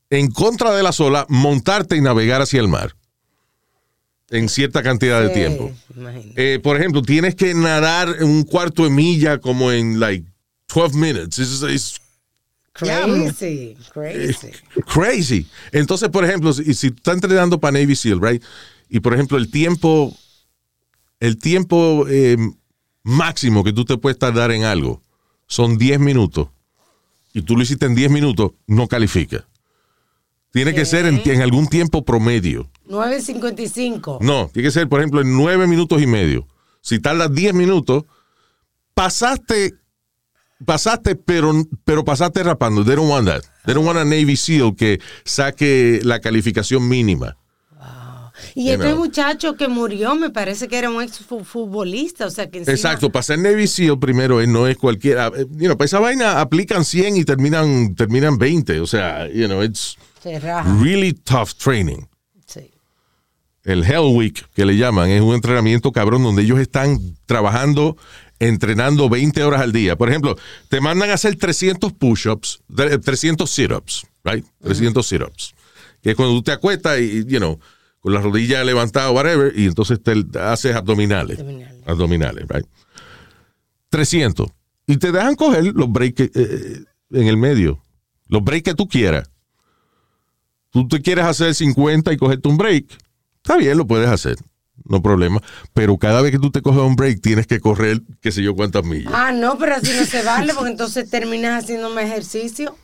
[0.10, 2.96] en contra de las olas, montarte y navegar hacia el mar.
[4.30, 5.72] En cierta cantidad de Sí, tiempo.
[6.36, 10.26] Eh, por ejemplo, tienes que nadar un cuarto de milla como en like
[10.74, 11.38] 12 minutes.
[11.40, 12.02] It's, it's
[12.74, 13.78] Crazy.
[13.94, 14.52] Crazy.
[14.86, 15.48] crazy.
[15.72, 18.44] Entonces, por ejemplo, si, si tú estás entrenando para Navy SEAL, right?
[18.90, 20.14] Y por ejemplo, el tiempo,
[21.20, 22.36] el tiempo eh,
[23.06, 25.02] máximo que tú te puedes tardar en algo
[25.48, 26.50] son 10 minutos.
[27.34, 29.46] Y tú lo hiciste en 10 minutos, no califica.
[30.52, 32.70] Tiene que ser en, en algún tiempo promedio.
[32.88, 34.20] 9.55.
[34.22, 36.48] No, tiene que ser, por ejemplo, en nueve minutos y medio.
[36.82, 38.06] Si tardas 10 minutos,
[38.94, 39.76] pasaste,
[40.66, 41.54] pasaste, pero,
[41.84, 42.84] pero pasaste rapando.
[42.86, 43.44] They don't want that.
[43.66, 47.38] They don't want a Navy SEAL que saque la calificación mínima.
[48.54, 48.98] Y este know.
[48.98, 52.74] muchacho que murió, me parece que era un ex fu- futbolista, o sea que encima-
[52.76, 55.28] Exacto, para ser Navy SEAL primero eh, no es cualquiera.
[55.36, 58.80] eh, You know, para esa vaina aplican 100 y terminan, terminan 20.
[58.82, 59.98] O sea, you know, it's
[60.82, 62.08] really tough training.
[62.48, 62.72] Sí.
[63.64, 67.98] el Hell Week, que le llaman, es un entrenamiento cabrón donde ellos están trabajando,
[68.40, 69.96] entrenando 20 horas al día.
[69.96, 70.36] Por ejemplo,
[70.70, 74.46] te mandan a hacer 300 push-ups, de- 300 sit-ups, right?
[74.62, 75.56] 300 sit-ups.
[76.04, 77.60] Que es cuando tú te acuestas y, you know,
[78.06, 81.40] con las rodillas levantadas, whatever, y entonces te haces abdominales.
[81.40, 81.84] Abdominales.
[81.88, 82.66] Abdominales, right?
[83.90, 84.48] 300.
[84.86, 86.84] Y te dejan coger los breaks eh, eh,
[87.14, 87.82] en el medio.
[88.28, 89.32] Los breaks que tú quieras.
[90.70, 92.96] Tú te quieres hacer 50 y cogerte un break.
[93.38, 94.36] Está bien, lo puedes hacer.
[94.84, 95.42] No problema.
[95.74, 98.54] Pero cada vez que tú te coges un break, tienes que correr, qué sé yo,
[98.54, 99.14] cuántas millas.
[99.16, 102.78] Ah, no, pero así no se vale, porque entonces terminas haciendo más ejercicio.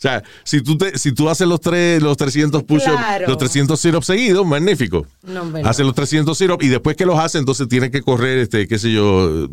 [0.00, 3.28] O sea, si tú, te, si tú haces los, tres, los 300 push-ups, Claro.
[3.28, 5.06] los 300 sit-ups seguidos, magnífico.
[5.22, 5.68] No, hombre, no.
[5.68, 8.78] Hace los 300 sit-ups y después que los hace, entonces tienes que correr, este, qué
[8.78, 9.46] sé yo,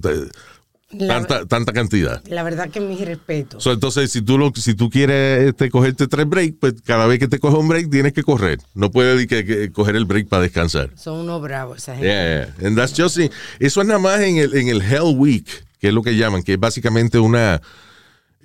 [0.91, 2.23] La, tanta, tanta cantidad.
[2.29, 3.61] la verdad que mis respetos.
[3.61, 7.19] So, entonces, si tú, lo, si tú quieres este, cogerte tres breaks, pues cada vez
[7.19, 8.59] que te coges un break tienes que correr.
[8.73, 10.91] No puedes di que, que coger el break para descansar.
[10.95, 12.07] Son unos bravos esa gente.
[12.07, 13.33] Yeah, and that's just it.
[13.59, 15.45] Eso es nada más en el, en el Hell Week,
[15.81, 17.61] que es lo que llaman, que es básicamente una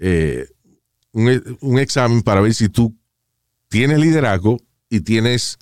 [0.00, 0.46] eh,
[1.12, 2.94] un, un examen para ver si tú
[3.68, 4.58] tienes liderazgo
[4.88, 5.58] y tienes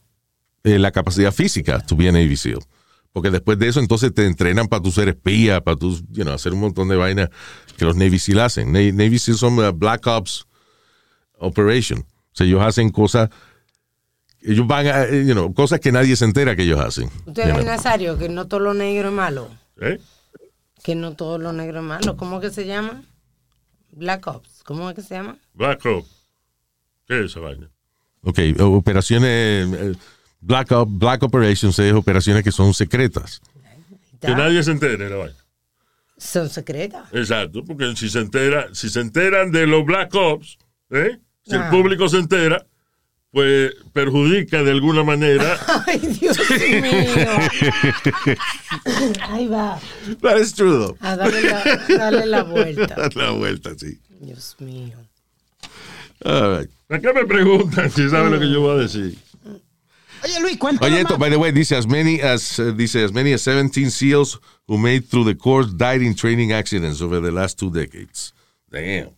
[0.65, 2.59] eh, la capacidad física to be Navy SEAL.
[3.13, 6.33] Porque después de eso, entonces te entrenan para tu ser espía, para tu, you know,
[6.35, 7.29] hacer un montón de vainas
[7.77, 8.73] que los Navy SEAL hacen.
[8.73, 10.47] Na- Navy SEAL son uh, Black Ops
[11.39, 12.01] Operation.
[12.01, 13.31] O sea, ellos hacen cosas,
[14.43, 17.11] ellos van a, eh, you know, cosas que nadie se entera que ellos hacen.
[17.27, 17.65] Usted ve.
[17.65, 19.49] Nazario, que no todo lo negro es malo.
[19.81, 19.99] ¿Eh?
[20.85, 22.17] Que no todo lo negro es malo.
[22.17, 23.03] ¿Cómo que se llama?
[23.93, 24.63] Black Ops.
[24.65, 25.37] ¿Cómo es que se llama?
[25.55, 26.27] Black Ops.
[27.07, 27.69] ¿Qué es esa vaina?
[28.23, 29.95] Ok, operaciones, eh,
[30.41, 33.41] Black, Op- Black Operations es operaciones que son secretas.
[34.21, 35.37] Que nadie se entere la vaina.
[36.19, 37.09] Son secretas.
[37.13, 40.59] Exacto, porque si se entera, si se enteran de los Black Ops,
[40.91, 41.19] ¿eh?
[41.43, 41.71] si el Ah.
[41.71, 42.67] público se entera,
[43.31, 45.59] pues perjudica de alguna manera.
[45.87, 46.83] Ay, Dios mío.
[49.29, 49.79] Ahí va.
[50.21, 50.97] That is true, though.
[51.01, 53.09] A darle la, darle la vuelta.
[53.15, 53.99] la vuelta, sí.
[54.21, 54.97] Dios mío.
[56.25, 56.71] All right.
[56.91, 59.17] ¿A qué me preguntan si saben lo que yo voy a decir?
[60.23, 63.13] Oye, Luis, cuéntame Oye, esto, by the way, dice as many as uh, dice as
[63.13, 67.31] many as 17 SEALs who made through the course died in training accidents over the
[67.33, 68.35] last two decades.
[68.71, 69.11] Damn.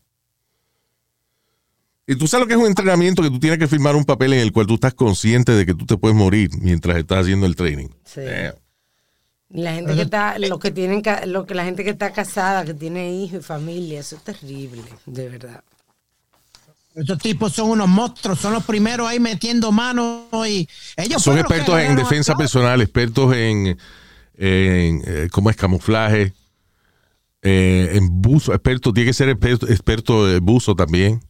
[2.12, 4.32] Y tú sabes lo que es un entrenamiento que tú tienes que firmar un papel
[4.34, 7.46] en el cual tú estás consciente de que tú te puedes morir mientras estás haciendo
[7.46, 7.88] el training.
[8.04, 8.20] Sí.
[8.20, 8.54] Damn.
[9.54, 12.12] Y La gente que está, lo que tienen, ca- lo que la gente que está
[12.12, 15.62] casada, que tiene hijos y familia, eso es terrible, de verdad.
[16.94, 21.44] Estos tipos son unos monstruos, son los primeros ahí metiendo manos y ellos Son los
[21.44, 23.78] expertos en defensa personal, expertos en,
[24.36, 26.34] en eh, cómo es camuflaje,
[27.42, 31.22] eh, en buzo, experto, tiene que ser experto, experto de buzo también,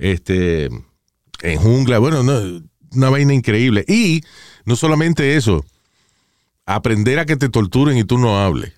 [0.00, 0.64] este,
[1.42, 3.84] en jungla, bueno, no, una vaina increíble.
[3.86, 4.22] Y
[4.64, 5.64] no solamente eso,
[6.66, 8.72] aprender a que te torturen y tú no hables.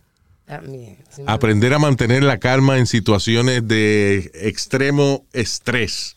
[0.44, 0.98] También.
[1.10, 6.14] sí, Aprender a mantener la calma en situaciones de extremo estrés.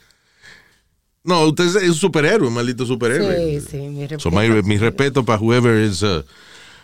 [1.23, 3.61] No, usted es un superhéroe, un maldito superhéroe.
[3.61, 4.31] Sí, sí, mi So respeto.
[4.31, 6.23] my, mi respeto para whoever is a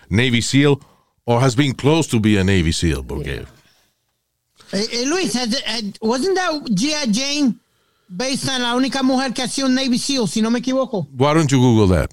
[0.10, 0.80] Navy SEAL
[1.26, 3.46] or has been close to be a Navy SEAL, porque
[4.74, 7.08] Eh, eh, Luis, eh, eh, wasn't that G.I.
[7.12, 7.56] Jane
[8.12, 11.08] based on la única mujer que hacía un Navy SEAL, si no me equivoco?
[11.14, 12.10] why don't you Google that?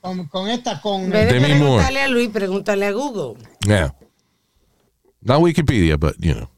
[0.00, 1.02] Con, con esta, con...
[1.02, 1.84] En vez de Demi Moore.
[1.84, 3.42] preguntarle a Luis, pregúntale a Google.
[3.66, 3.94] Yeah.
[5.20, 6.48] Not Wikipedia, but you know.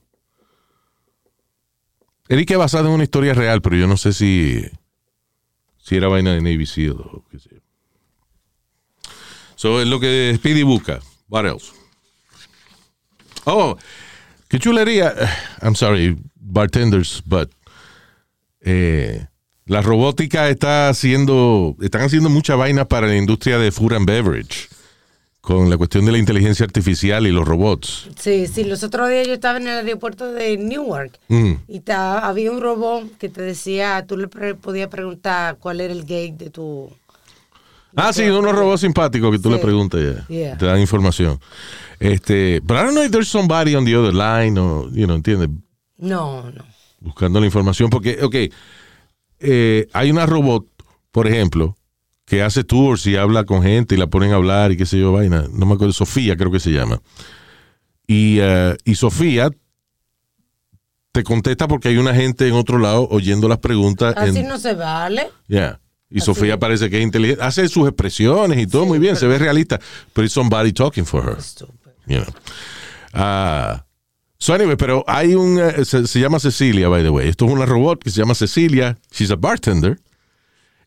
[2.29, 4.65] Eric es basado en una historia real, pero yo no sé si
[5.83, 7.51] si era vaina de Navy SEAL o qué sé.
[7.51, 7.61] yo.
[9.57, 11.01] So es lo que Speedy busca.
[11.29, 11.73] What else?
[13.45, 13.77] Oh,
[14.49, 15.13] qué chulería.
[15.63, 17.51] I'm sorry, bartenders, but
[18.65, 19.27] eh,
[19.67, 24.69] la robótica está haciendo, están haciendo mucha vaina para la industria de food and beverage
[25.41, 28.09] con la cuestión de la inteligencia artificial y los robots.
[28.17, 31.53] Sí, sí, los otros días yo estaba en el aeropuerto de Newark Mm.
[31.67, 35.93] y ta- había un robot que te decía, tú le pre- podías preguntar cuál era
[35.93, 36.91] el gate de tu...
[37.97, 39.57] Ah, sí, unos robots simpáticos que tú Sí.
[39.57, 40.27] le preguntas ya.
[40.29, 40.57] Yeah.
[40.59, 41.39] Te dan información.
[41.99, 45.17] Este, but I don't know if there's somebody on the other line o, you know,
[45.17, 45.49] ¿entiendes?
[45.99, 46.65] No, no.
[47.03, 47.91] Buscando la información.
[47.91, 48.37] Porque, ok,
[49.41, 50.67] eh, hay una robot,
[51.11, 51.77] por ejemplo,
[52.25, 54.99] que hace tours y habla con gente y la ponen a hablar y qué sé
[54.99, 55.47] yo, vaina.
[55.53, 57.01] No me acuerdo, Sofía creo que se llama.
[58.07, 59.51] Y, eh, y Sofía
[61.13, 64.15] te contesta porque hay una gente en otro lado oyendo las preguntas.
[64.17, 65.29] Así en- no se vale.
[65.49, 65.79] Yeah.
[66.09, 67.43] Y Así Sofía parece que es inteligente.
[67.43, 69.79] Hace sus expresiones y todo muy bien, se ve realista.
[70.13, 71.37] Pero it's somebody talking for her.
[72.07, 72.35] You know.
[73.13, 73.85] Ah,
[74.43, 75.59] so anyway, pero hay un.
[75.59, 77.29] eh, se, se llama Cecilia, by the way.
[77.29, 78.99] Esto es una robot que se llama Cecilia.
[79.13, 80.01] She's a bartender.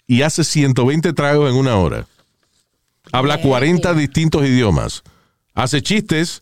[0.08, 2.06] Y hace 120 tragos en una hora.
[3.12, 5.04] Habla 40 distintos idiomas.
[5.54, 6.42] Hace chistes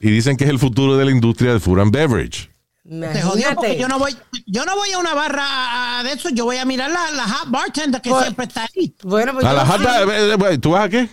[0.00, 2.50] y dicen que es el futuro de la industria de food and beverage.
[2.88, 6.44] Te jodió porque yo no voy, yo no voy a una barra de eso, yo
[6.46, 8.94] voy a mirar la, la hot bartender que Pues- siempre está ahí.
[9.02, 9.80] Bueno, pues A la yo hot
[10.10, 11.08] eh, eh, ¿Tú vas a qué?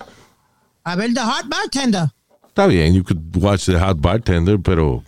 [0.85, 2.07] A ver, the hot bartender.
[2.47, 5.03] Está bien, you could watch the hot bartender, pero.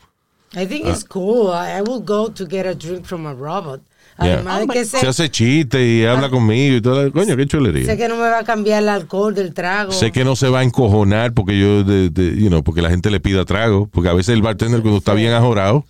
[0.56, 0.92] I think Ah.
[0.92, 1.52] it's cool.
[1.54, 3.82] I, I will go to get a drink from a robot.
[4.20, 4.36] Yeah.
[4.36, 7.12] Además de que sé, Se hace chiste y habla conmigo y todo.
[7.12, 7.86] Coño, qué chulería.
[7.86, 9.92] sé que no me va a cambiar el alcohol del trago.
[9.92, 12.90] Sé que no se va a encojonar porque yo, de, de- you know, porque la
[12.90, 13.88] gente le pida trago.
[13.92, 15.86] Porque a veces el bartender cuando está bien ajorado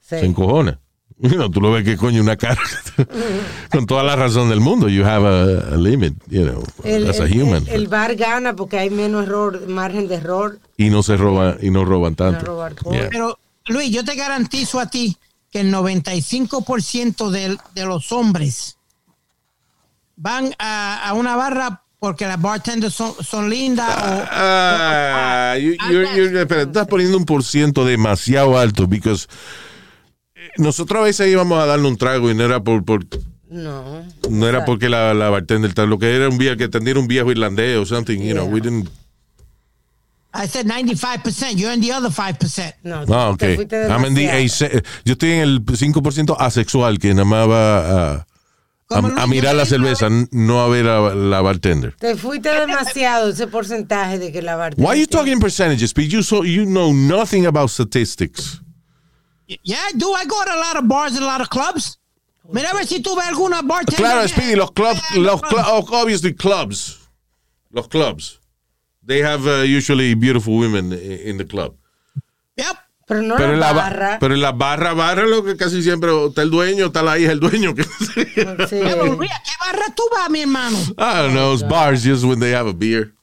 [0.00, 0.16] Sí.
[0.20, 0.80] se encojona.
[1.20, 2.60] You know, tú lo ves que coño una cara
[3.70, 4.88] con toda la razón del mundo.
[4.88, 7.64] You have a, a limit, you know, El, as a human.
[7.68, 10.58] el- el bar gana porque hay menos error, margen de error.
[10.76, 12.40] y no se roba y no roban tanto.
[12.40, 12.94] No robar alcohol.
[12.94, 13.08] Yeah.
[13.10, 13.38] Pero,
[13.68, 15.16] Luis, yo te garantizo a ti
[15.50, 18.76] que el 95% del- de, los hombres
[20.16, 24.24] van a, a una barra porque las bartenders son, son lindas o...
[24.30, 29.26] Ah, you- you're- you're- espera, tú estás poniendo un por ciento demasiado alto because
[30.34, 33.04] eh, nosotros a veces íbamos a darle un trago y no era por, por
[33.50, 34.04] No.
[34.30, 37.08] no era porque la, la bartender tal, lo que era un viejo que atendiera un
[37.08, 38.88] viejo irlandés o something, you know, we didn't
[40.34, 41.56] I said 95%.
[41.58, 42.72] You're in the other 5%.
[42.84, 43.38] No, Ah, ok.
[43.38, 47.48] te fuiste I'm in the ase- yo estoy en el 5% asexual que nada más
[47.48, 48.26] va a,
[48.90, 51.94] a- a mirar la cerveza, no a ver a la bartender.
[51.98, 54.84] Te fuiste demasiado ese porcentaje de que la bartender.
[54.86, 55.90] Why are you talking in percentages?
[55.90, 56.10] Speed?
[56.12, 58.60] You so you know nothing about statistics.
[59.46, 60.12] Yeah, I do.
[60.14, 61.98] I go to a lot of bars and a lot of clubs.
[62.50, 63.96] Mira a ver si tú ves alguna bartender.
[63.96, 66.98] Claro, Speedy, los clubs, los cl- oh, obviously clubs,
[67.70, 68.37] los clubs,
[69.08, 71.74] they have uh, usually beautiful women in the club.
[72.56, 72.76] Yep.
[73.08, 74.18] Pero no Pero en, la la, ba- barra.
[74.20, 77.30] pero en la barra, barra, lo que casi siempre está el dueño, está la hija
[77.30, 77.74] del dueño.
[77.74, 78.26] Que, Sí.
[78.82, 80.76] Pero, Luis, ¿a ¿qué barra tú vas, mi hermano?
[80.98, 83.14] I don't know, it's bars just when they have a beer.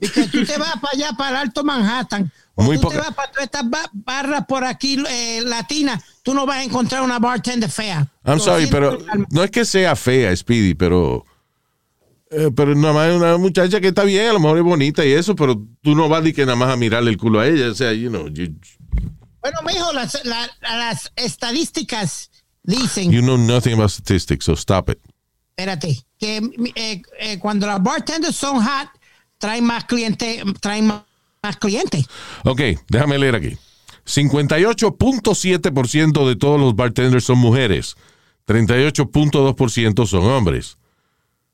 [0.00, 2.32] Que tú te vas para allá, para el Alto Manhattan.
[2.56, 6.02] O Muy tú te vas para todas estas ba- barras por aquí eh, latinas.
[6.24, 8.08] Tú no vas a encontrar una bartender fea.
[8.24, 8.98] I'm sorry, pero
[9.30, 11.24] no es que sea fea, Speedy, pero.
[12.32, 15.04] Eh, pero nada más es una muchacha que está bien, a lo mejor es bonita
[15.04, 17.48] y eso, pero tú no vas ni que nada más a mirarle el culo a
[17.48, 17.68] ella.
[17.70, 18.48] O sea, you know, you,
[19.40, 22.30] Bueno, mijo, las, la- las estadísticas
[22.62, 24.98] dicen, you know nothing about statistics, so stop it.
[25.50, 26.40] espérate, que
[26.76, 28.88] eh, eh, cuando las bartenders son hot,
[29.38, 31.02] traen más clientes, traen más,
[31.42, 32.06] más clientes.
[32.44, 33.56] Ok, déjame leer aquí.
[34.06, 37.96] 58.7% de todos los bartenders son mujeres.
[38.46, 40.76] 38.2% son hombres.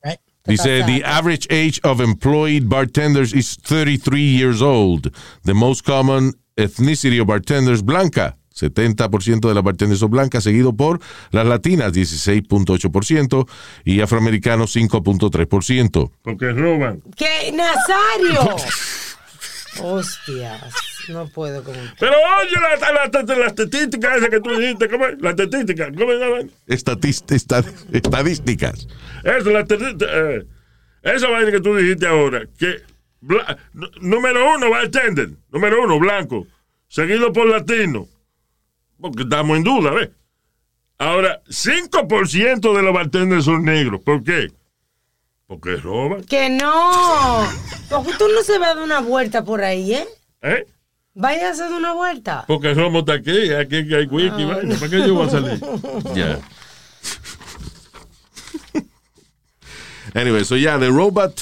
[0.03, 0.20] Right?
[0.49, 5.11] Dice, the average age of employed bartenders is 33 years old.
[5.44, 8.34] The most common ethnicity of bartenders, blanca.
[8.59, 13.46] 70% de las bartenders son blancas, seguido por las latinas, 16.8%,
[13.84, 16.11] y afroamericanos, 5.3%.
[16.22, 17.03] Porque roban.
[17.16, 17.53] ¿Qué?
[17.53, 18.57] Nazario.
[19.80, 20.97] Hostias.
[21.09, 22.93] No puedo con Pero oye las la,
[23.25, 25.21] la, la estadísticas esas que tú dijiste, ¿cómo es?
[25.21, 26.13] Las estadísticas, ¿cómo?
[26.67, 28.87] Estatist- esta- estadísticas.
[29.25, 30.47] Eso, la estadística, eh,
[31.03, 32.83] esa vaina que tú dijiste ahora, que
[34.01, 36.47] número uno bartender, número uno blanco,
[36.89, 38.07] seguido por latino,
[39.01, 40.11] porque estamos en duda, ¿ves?
[40.99, 44.49] Ahora, 5% de los bartenders son negros, ¿por qué?
[45.47, 47.47] Porque roban, Que no.
[47.89, 50.07] Porque tú no se va a dar una vuelta por ahí, ¿eh?
[50.43, 50.67] ¿eh?
[51.21, 52.45] Vaya a hacer una vuelta.
[52.47, 55.61] Porque somos de aquí, aquí hay wiki, vaina, ¿para qué yo voy a salir?
[56.14, 56.39] Ya.
[60.14, 61.41] anyway, so yeah, the robot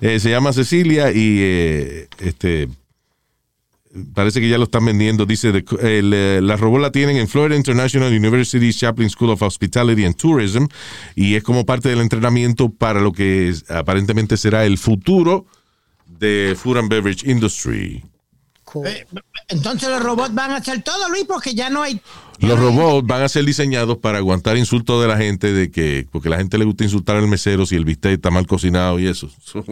[0.00, 2.68] eh, se llama Cecilia y eh, este
[4.14, 5.24] parece que ya lo están vendiendo.
[5.26, 9.42] Dice, the- el, eh, la robot la tienen en Florida International University Chaplin School of
[9.42, 10.66] Hospitality and Tourism
[11.14, 15.46] y es como parte del entrenamiento para lo que es- aparentemente será el futuro
[16.06, 18.02] de food and beverage industry.
[18.84, 19.06] Eh,
[19.48, 22.00] Entonces los robots van a hacer todo, Luis, porque ya no hay...
[22.38, 26.28] Los robots van a ser diseñados para aguantar insultos de la gente de que porque
[26.28, 29.06] a la gente le gusta insultar al mesero si el bistec está mal cocinado y
[29.06, 29.28] eso.
[29.44, 29.64] So,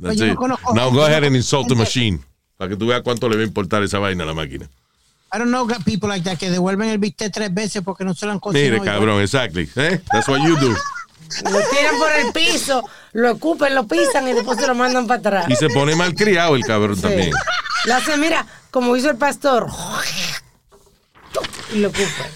[0.00, 2.20] that's yo no Now go ahead and insult the machine
[2.56, 4.68] para que tú veas cuánto le va a importar esa vaina a la máquina.
[5.34, 8.26] I don't know people like that que devuelven el bistec tres veces porque no se
[8.26, 8.70] lo han cocinado.
[8.70, 9.68] Mire, cabrón, exactly.
[9.76, 10.00] ¿eh?
[10.12, 10.74] That's what you do.
[11.44, 15.20] Lo tiran por el piso, lo ocupan, lo pisan y después se lo mandan para
[15.20, 15.46] atrás.
[15.48, 17.02] Y se pone mal criado el cabrón Sí.
[17.02, 17.30] también.
[17.86, 19.66] Lo hace, mira, como hizo el pastor.
[21.74, 22.28] Y lo ocupa.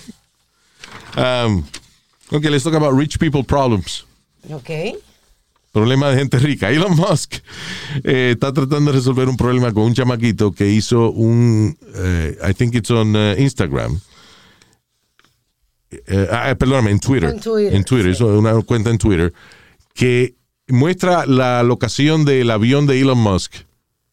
[1.46, 1.64] Um,
[2.30, 4.04] okay, let's talk about rich people problems.
[4.50, 4.70] Ok.
[5.72, 6.70] Problema de gente rica.
[6.70, 7.34] Elon Musk
[8.04, 12.54] eh, está tratando de resolver un problema con un chamaquito que hizo un, eh, I
[12.54, 14.00] think it's on uh, Instagram.
[15.90, 17.30] Eh, ah, perdóname, en Twitter.
[17.30, 18.24] En Twitter, En Twitter, sí.
[18.24, 19.32] una cuenta en Twitter
[19.94, 20.34] que
[20.68, 23.54] muestra la locación del avión de Elon Musk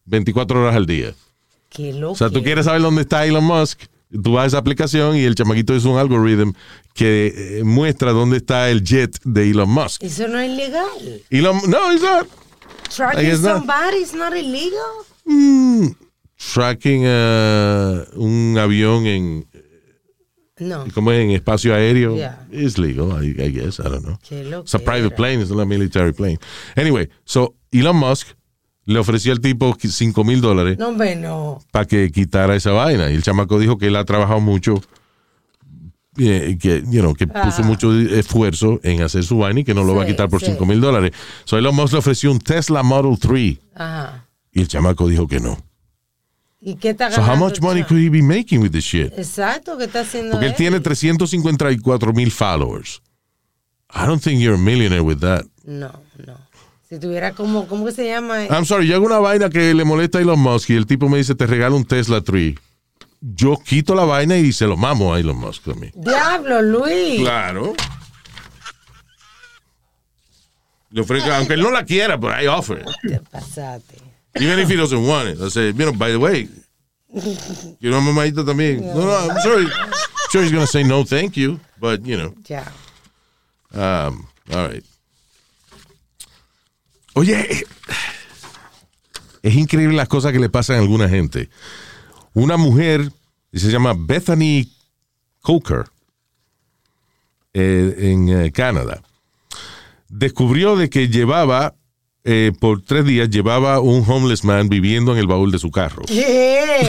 [0.06, 1.14] 24 horas al día.
[1.68, 2.12] Qué loco.
[2.12, 3.80] O sea, tú quieres saber dónde está Elon Musk,
[4.22, 6.54] tú vas a esa aplicación y el chamaquito es un algoritmo
[6.94, 10.02] que eh, muestra dónde está el jet de Elon Musk.
[10.02, 11.22] Eso no es legal.
[11.30, 12.28] Elon, no, it's not.
[12.94, 14.78] Tracking somebody is not illegal.
[15.24, 15.96] Mm,
[16.36, 19.46] tracking uh, un avión en,
[20.58, 20.84] No.
[20.94, 22.46] como en espacio aéreo Yeah.
[22.76, 23.80] legal, I, I guess.
[23.80, 24.18] I don't know.
[24.60, 26.38] It's a private plane, it's not a military plane.
[26.76, 28.28] Anyway, so Elon Musk
[28.86, 31.60] le ofreció al tipo 5 mil dólares No, no.
[31.72, 33.10] para que quitara esa vaina.
[33.10, 34.80] Y el chamaco dijo que él ha trabajado mucho,
[36.18, 37.64] eh, que, you know, que puso Ah.
[37.64, 40.46] mucho esfuerzo en hacer su vaina y que no lo va a quitar por sí.
[40.46, 41.10] 5 mil dólares.
[41.44, 44.26] So Elon Musk le ofreció un Tesla Model 3 Ajá.
[44.52, 45.58] y el chamaco dijo que no.
[46.66, 47.32] ¿Y qué está So ganando?
[47.32, 47.88] how much money Trump?
[47.88, 49.12] could he be making with this shit?
[49.18, 50.56] Exacto, ¿qué está haciendo Porque él él?
[50.56, 53.02] tiene 354 mil followers.
[53.94, 55.44] I don't think you're a millionaire with that.
[55.64, 55.92] No,
[56.26, 56.38] no.
[56.88, 58.44] Si tuviera como, ¿cómo que se llama?
[58.46, 61.08] I'm sorry, yo hago una vaina que le molesta a Elon Musk y el tipo
[61.08, 62.54] me dice, te regalo un Tesla 3.
[63.20, 65.90] Yo quito la vaina y se lo mamo a Elon Musk a mí.
[65.94, 67.20] Diablo, Luis.
[67.20, 67.74] Claro.
[70.90, 72.84] Le ofrezco, aunque él no la quiera, pero hay offer.
[73.02, 73.96] Te pasaste.
[74.40, 75.40] Even if he doesn't want it.
[75.40, 76.48] I say, you know, by the way,
[77.80, 78.80] you know, mamadita también.
[78.80, 79.92] No, no, I'm sure, I'm
[80.30, 81.60] sure he's going to say no, thank you.
[81.80, 82.64] But, you know, Ya.
[83.72, 84.84] um, all right.
[87.14, 87.64] Oye,
[89.42, 91.48] es increíble las cosas que le pasan a alguna gente.
[92.34, 93.12] Una mujer,
[93.52, 94.66] se llama Bethany
[95.42, 95.84] Coker,
[97.52, 99.00] eh, en eh, Canadá,
[100.08, 101.76] descubrió de que llevaba,
[102.24, 106.02] eh, por tres días, llevaba un homeless man viviendo en el baúl de su carro.
[106.06, 106.88] ¿Qué?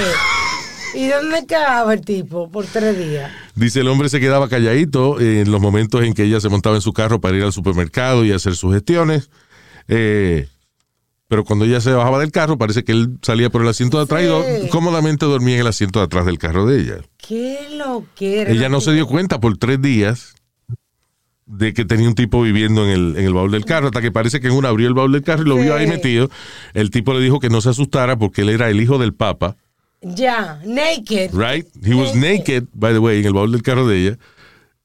[0.96, 3.30] ¿Y dónde quedaba el tipo por tres días?
[3.54, 6.82] Dice el hombre se quedaba calladito en los momentos en que ella se montaba en
[6.82, 9.30] su carro para ir al supermercado y hacer sus gestiones.
[9.90, 10.48] Eh,
[11.28, 14.04] pero cuando ella se bajaba del carro, parece que él salía por el asiento de
[14.04, 14.24] atrás
[14.64, 16.98] y cómodamente dormía en el asiento de atrás del carro de ella.
[17.18, 18.52] ¿Qué lo que era?
[18.52, 20.36] Ella no se dio cuenta por tres días
[21.48, 24.12] de que tenía un tipo viviendo en el, en el baúl del carro, hasta que
[24.12, 26.30] parece que en una abrió el baúl del carro y lo vio ahí metido.
[26.74, 29.56] El tipo le dijo que no se asustara porque él era el hijo del papa,
[30.02, 31.32] Ya, naked.
[31.34, 31.66] right?
[31.84, 34.18] He was naked, by the way, en el baúl del carro de ella,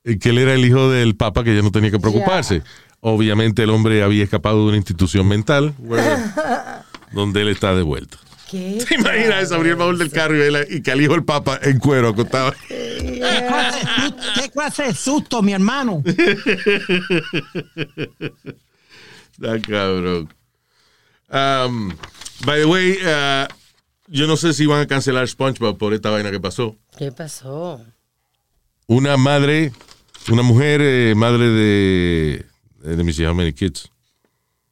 [0.05, 2.63] y que él era el hijo del papa que ella no tenía que preocuparse.
[3.01, 6.19] Obviamente el hombre había escapado de una institución mental where-
[7.13, 8.19] donde él está de vuelta.
[8.51, 8.84] ¿Qué?
[8.88, 11.61] ¿Te imaginas abrir el baúl del carro y, ver- y que al hijo del papa
[11.62, 12.53] en cuero acostado?
[12.68, 16.03] ¿Qué clase, de susto, qué clase de susto, mi hermano?
[19.32, 20.28] Está cabrón.
[21.32, 21.90] Um,
[22.44, 23.46] by the way, uh,
[24.09, 26.76] yo no sé si van a cancelar SpongeBob por esta vaina que pasó.
[26.98, 27.80] ¿Qué pasó?
[28.86, 29.72] Una madre,
[30.28, 32.34] una mujer, eh, madre de,
[32.84, 33.88] eh, let me see how many kids.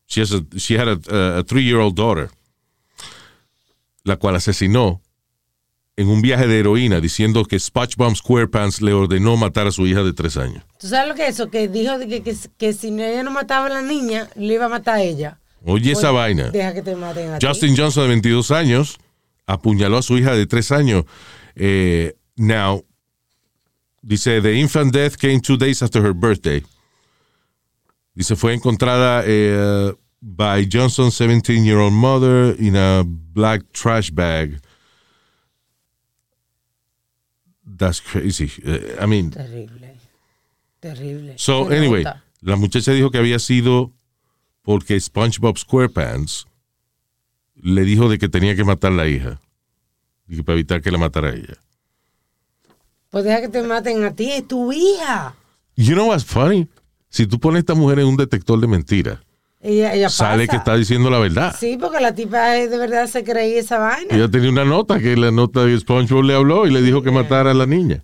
[0.06, 2.30] She, has a, she had a, a three-year-old daughter,
[4.08, 5.00] la cual asesinó
[5.96, 10.02] en un viaje de heroína diciendo que SpongeBob SquarePants le ordenó matar a su hija
[10.02, 10.64] de tres años.
[10.78, 11.50] ¿Tú sabes lo que es eso?
[11.50, 14.68] Que dijo que, que, que si ella no mataba a la niña, le iba a
[14.68, 15.40] matar a ella.
[15.64, 16.50] Oye esa vaina.
[16.50, 17.46] Deja que te maten a ti.
[17.46, 18.98] Justin Johnson, de 22 años,
[19.46, 21.04] apuñaló a su hija de 3 años.
[21.56, 22.84] Eh, now,
[24.00, 26.62] dice, the infant death came two days after her birthday.
[28.14, 34.60] Dice, fue encontrada eh, by Johnson's 17-year-old mother in a black trash bag.
[37.64, 38.50] That's crazy.
[38.64, 39.88] Eh, I mean, Terrible.
[40.80, 41.34] Terrible.
[41.36, 42.04] So, anyway,
[42.42, 43.92] la muchacha dijo que había sido
[44.62, 46.46] porque SpongeBob SquarePants
[47.54, 49.40] le dijo de que tenía que matar a la hija.
[50.28, 51.56] Y para evitar que la matara a ella.
[53.10, 55.34] Pues deja que te maten a ti, es tu hija.
[55.76, 56.68] You know what's funny?
[57.08, 59.20] Si tú pones a esta mujer en un detector de mentiras,
[59.60, 60.50] Ella, ella sale pasa.
[60.52, 61.56] que está diciendo la verdad.
[61.58, 64.14] Sí, porque la tipa de verdad se creía esa vaina.
[64.14, 67.10] Ella tenía una nota que la nota de SpongeBob le habló y le dijo que
[67.10, 68.02] matara a la niña.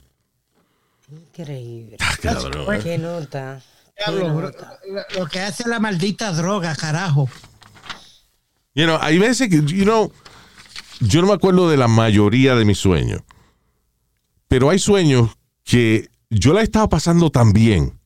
[1.11, 1.97] Increíble.
[2.21, 2.81] cabrón.
[2.83, 3.61] Qué nota.
[3.97, 7.29] Qué lo- lo que hace la maldita droga, carajo.
[8.75, 10.13] You know, hay veces que, you know,
[11.01, 13.23] yo no me acuerdo de la mayoría de mis sueños,
[14.49, 15.31] pero hay sueños
[15.63, 17.97] que yo la he estado pasando tan bien,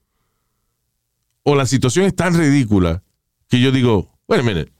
[1.43, 3.03] o la situación es tan ridícula,
[3.49, 4.73] que yo digo, wait a minute,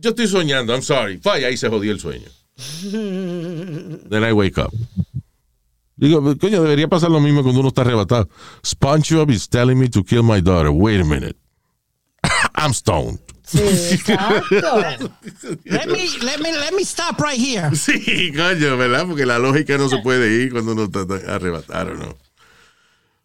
[0.00, 2.28] yo estoy soñando, I'm sorry, falla, ahí se jodió el sueño.
[4.10, 4.72] Then I wake up.
[5.96, 8.28] Digo, coño, debería pasar lo mismo cuando uno está arrebatado.
[8.64, 10.70] SpongeBob is telling me to kill my daughter.
[10.70, 11.36] Wait a minute.
[12.54, 13.18] I'm stoned.
[13.44, 13.58] Sí,
[13.92, 15.10] exacto.
[15.64, 17.74] Let me, let me, let me stop right here.
[17.74, 19.06] Sí, coño, ¿verdad?
[19.06, 21.00] Porque la lógica no se puede ir cuando uno está
[21.34, 22.16] arrebatado, ¿no?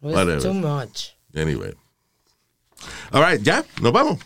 [0.02, 0.42] It's Whatever.
[0.42, 1.14] too much.
[1.34, 1.72] Anyway.
[3.12, 4.18] All right, ya, nos vamos.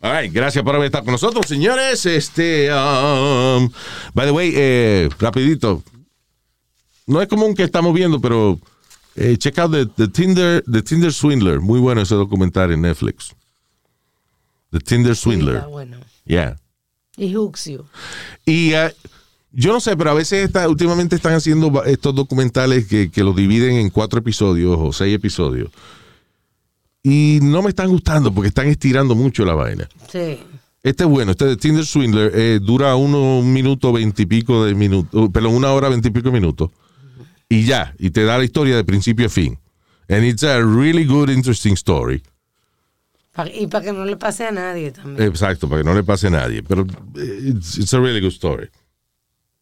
[0.00, 2.06] All right, gracias por haber estado con nosotros, señores.
[2.06, 3.68] Este, um,
[4.14, 5.82] by the way, eh, rapidito.
[7.06, 8.60] No es común que estamos viendo, pero
[9.16, 11.60] eh, check out the, the Tinder, the Tinder Swindler.
[11.60, 13.34] Muy bueno ese documental en Netflix.
[14.70, 15.56] The Tinder Swindler.
[15.56, 15.96] Está bueno.
[16.26, 16.56] Yeah.
[17.16, 17.84] Y hooks you.
[18.46, 18.94] Y eh,
[19.50, 23.34] yo no sé, pero a veces está, últimamente están haciendo estos documentales que, que los
[23.34, 25.70] dividen en cuatro episodios o seis episodios.
[27.02, 29.88] Y no me están gustando porque están estirando mucho la vaina.
[30.10, 30.38] Sí.
[30.82, 35.28] Este es bueno, este de Tinder Swindler eh, dura uno, un minuto veintipico de minutos,
[35.32, 36.70] perdón, una hora veintipico de minutos.
[37.48, 39.58] Y ya, y te da la historia de principio a fin.
[40.08, 42.22] And it's a really good, interesting story.
[43.54, 45.28] Y para que no le pase a nadie también.
[45.28, 46.62] Exacto, para que no le pase a nadie.
[46.62, 46.86] Pero
[47.16, 48.68] eh, it's, it's a really good story.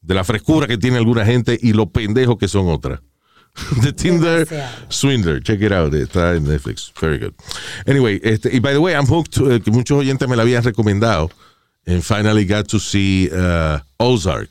[0.00, 3.00] De la frescura que tiene alguna gente y lo pendejos que son otras.
[3.82, 4.86] The Tinder Demasiado.
[4.88, 5.42] Swindler.
[5.42, 5.94] Check it out.
[5.94, 6.92] Está en Netflix.
[7.00, 7.34] Very good.
[7.86, 10.62] Anyway, este, y by the way, I'm hooked, eh, que muchos oyentes me la habían
[10.62, 11.30] recomendado.
[11.86, 14.50] And finally got to see uh, Ozark.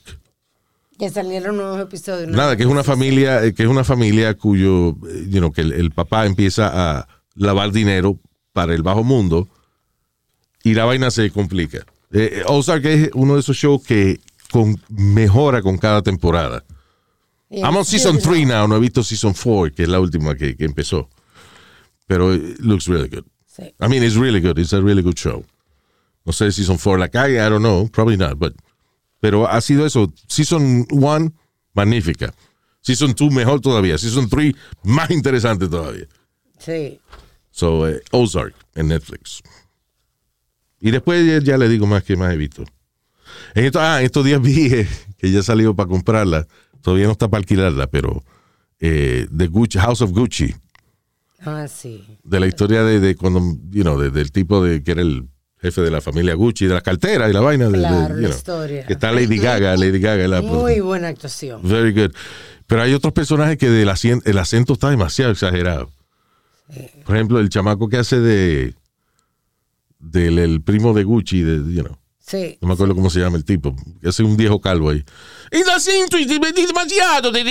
[0.97, 2.29] Que salieron nuevos episodios.
[2.29, 2.37] ¿no?
[2.37, 5.61] Nada, que es una familia, eh, que es una familia cuyo, eh, you know, que
[5.61, 8.17] el, el papá empieza a lavar dinero
[8.53, 9.49] para el bajo mundo
[10.63, 11.85] y la vaina se complica.
[12.11, 14.19] Eh, Ozark es uno de esos shows que
[14.51, 16.63] con, mejora con cada temporada.
[17.49, 18.49] Yeah, I'm on season good 3 enough.
[18.53, 21.09] now, no he visto season 4, que es la última que, que empezó.
[22.07, 23.25] Pero it looks really good.
[23.47, 23.73] Sí.
[23.79, 24.57] I mean, it's really good.
[24.59, 25.43] It's a really good show.
[26.25, 27.87] No sé si season 4 la cague, I don't know.
[27.91, 28.53] Probably not, but.
[29.21, 30.11] Pero ha sido eso.
[30.27, 31.33] Season 1,
[31.73, 32.33] magnífica.
[32.81, 33.97] Season 2, mejor todavía.
[33.97, 36.07] Season 3, más interesante todavía.
[36.59, 36.99] Sí.
[37.51, 39.41] So, eh, Ozark en Netflix.
[40.79, 42.63] Y después ya, ya le digo más que más he visto.
[43.55, 44.87] En esto- ah, en estos días vi eh,
[45.17, 46.45] que ya salió para comprarla.
[46.85, 48.23] Todavía no está para alquilarla, pero
[48.79, 50.53] eh, The Gucci, House of Gucci,
[51.43, 52.05] Ah, sí.
[52.23, 53.39] de la historia de, de cuando,
[53.71, 55.27] you know, de- del tipo de que era el
[55.59, 57.65] jefe de la familia Gucci, de la cartera y la vaina.
[57.69, 58.85] de- de, Claro, you la know, historia.
[58.85, 60.27] Que está Lady Gaga, Lady Gaga.
[60.27, 61.61] La, Muy buena actuación.
[61.63, 62.11] Very good.
[62.67, 65.89] Pero hay otros personajes que del acien- el acento está demasiado exagerado.
[67.03, 68.75] Por ejemplo, el chamaco que hace de
[69.99, 72.57] del el primo de Gucci, de, you know, Sí.
[72.59, 75.03] no me acuerdo cómo se llama el tipo, hace un viejo calvo ahí.
[75.51, 77.43] El acento es demasiado de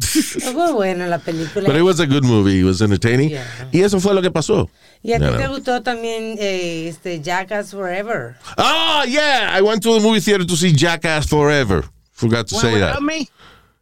[0.00, 1.66] Fue buena la película.
[1.68, 3.30] But it was a good movie, it was entertaining.
[3.30, 3.68] Yeah.
[3.72, 4.68] Y eso fue lo que pasó.
[5.02, 8.36] ¿Y a ti te gustó también eh, este Jackass Forever?
[8.56, 11.84] Oh, yeah, I went to the movie theater to see Jackass Forever.
[12.12, 13.00] Forgot to say that.
[13.00, 13.28] Without me?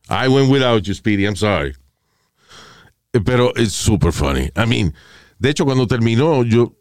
[0.09, 1.25] I went without you, Speedy.
[1.25, 1.75] I'm sorry.
[3.15, 4.51] Eh, Pero it's super funny.
[4.57, 4.95] I mean,
[5.41, 6.75] de hecho, cuando terminó, yo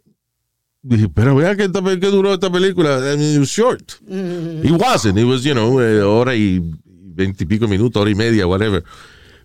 [0.96, 2.98] dije, pero vea que, que duró esta película.
[3.14, 3.94] I mean, it was short.
[4.10, 5.18] It wasn't.
[5.18, 8.84] It was, you know, eh, hora y veintipico minutos, hora y media, whatever.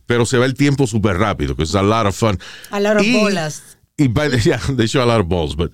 [0.06, 2.38] Pero se va el tiempo súper rápido, que es a lot of fun.
[2.70, 3.78] A lot of Y- bolas.
[3.96, 4.08] Y
[4.44, 5.70] yeah, they show a lot of balls, but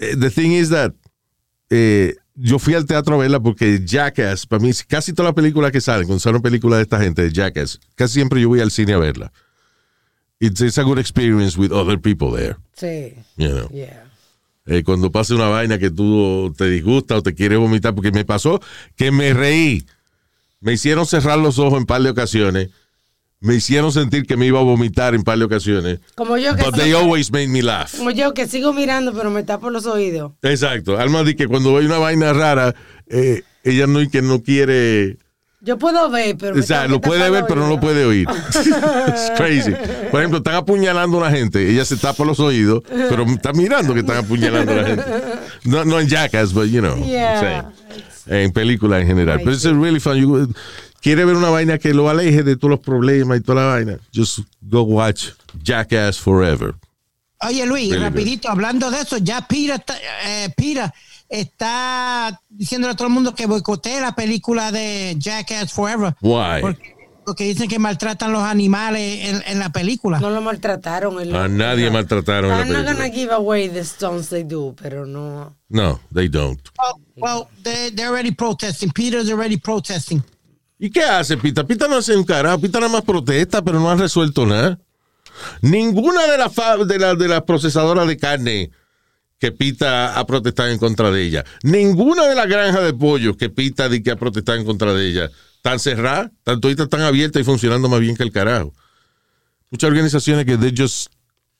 [0.00, 0.92] eh, the thing is that
[1.70, 5.72] eh, yo fui al teatro a verla porque Jackass, para mí, casi todas las películas
[5.72, 8.70] que salen, cuando salen películas de esta gente, de Jackass, casi siempre yo voy al
[8.70, 9.32] cine a verla.
[10.40, 13.14] It's, it's a good experience with other people there, Sí.
[13.36, 13.68] you know.
[13.72, 14.04] Yeah.
[14.70, 18.26] Eh, cuando pasa una vaina que tú te disgusta o te quieres vomitar, porque me
[18.26, 18.60] pasó
[18.96, 19.86] que me reí.
[20.60, 22.68] Me hicieron cerrar los ojos en par de ocasiones.
[23.40, 26.00] Me hicieron sentir que me iba a vomitar en par de ocasiones.
[26.16, 27.96] Como yo que But they always made me laugh.
[27.96, 30.32] como yo que sigo mirando pero me tapo los oídos.
[30.42, 30.98] Exacto.
[30.98, 32.74] Alma di que cuando hay una vaina rara,
[33.06, 35.16] eh, ella no que no quiere.
[35.60, 38.28] Yo puedo ver, pero O sea, lo puede ver, pero no lo puede oír.
[38.48, 39.72] It's crazy.
[40.10, 43.92] Por ejemplo, están apuñalando a una gente, ella se tapa los oídos, pero está mirando
[43.92, 45.04] que están apuñalando a la gente.
[45.64, 46.96] No, no en Jackass, but you know.
[47.04, 47.72] Yeah.
[47.94, 48.02] sí.
[48.26, 49.38] En películas en general.
[49.38, 50.16] Pero es really fun.
[50.16, 50.54] You-
[51.00, 53.98] quiere ver una vaina que lo aleje de todos los problemas y toda la vaina.
[54.14, 55.30] Just go watch
[55.62, 56.74] Jackass Forever.
[57.40, 59.94] Oye, Luis, Really rapidito, hablando de eso, ya Pira está,
[60.26, 60.92] eh, Pira
[61.28, 66.14] está diciéndole a todo el mundo que boicotee la película de Jackass Forever.
[66.20, 66.60] Why?
[66.60, 70.18] Porque, porque dicen que maltratan los animales en, en la película.
[70.20, 71.18] No lo maltrataron.
[71.34, 72.94] A nadie maltrataron en la I'm not película.
[72.94, 75.54] gonna give away the stones they do, pero no.
[75.68, 76.60] No, they don't.
[76.78, 78.90] Well, well they, they're already protesting.
[78.92, 80.22] Peter's already protesting.
[80.78, 81.64] ¿Y qué hace Pita?
[81.64, 82.60] Pita no hace un carajo.
[82.60, 84.78] Pita nada más protesta, pero no ha resuelto nada.
[85.60, 86.52] Ninguna de las
[86.86, 88.70] de las de las procesadoras de carne
[89.38, 91.44] que Pita ha protestado en contra de ella.
[91.62, 95.08] Ninguna de las granjas de pollo que Pita di que ha protestado en contra de
[95.08, 95.30] ella.
[95.56, 98.72] Están cerradas, están toditas están abiertas y funcionando más bien que el carajo.
[99.70, 101.12] Muchas organizaciones que they're just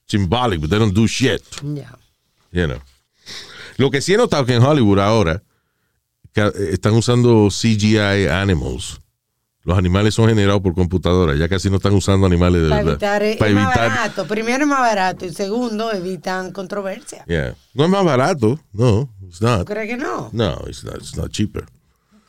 [0.07, 1.43] symbolic, but they don't do shit.
[1.62, 1.97] Yeah.
[2.51, 2.83] You know.
[3.76, 5.43] Lo que sí he notado que en Hollywood ahora
[6.33, 8.99] que, eh, están usando CGI animals.
[9.69, 11.35] Los animales son generados por computadora.
[11.37, 12.93] Ya casi no están usando animales de Para verdad.
[12.95, 14.27] evitar, es Para más evitar- barato.
[14.27, 17.23] Primero es más barato y segundo evitan controversia.
[17.27, 17.55] Yeah.
[17.75, 18.59] No es más barato.
[18.73, 19.66] No, it's ¿Tú not.
[19.69, 20.31] crees que no?
[20.33, 21.64] No, it's not, it's not cheaper.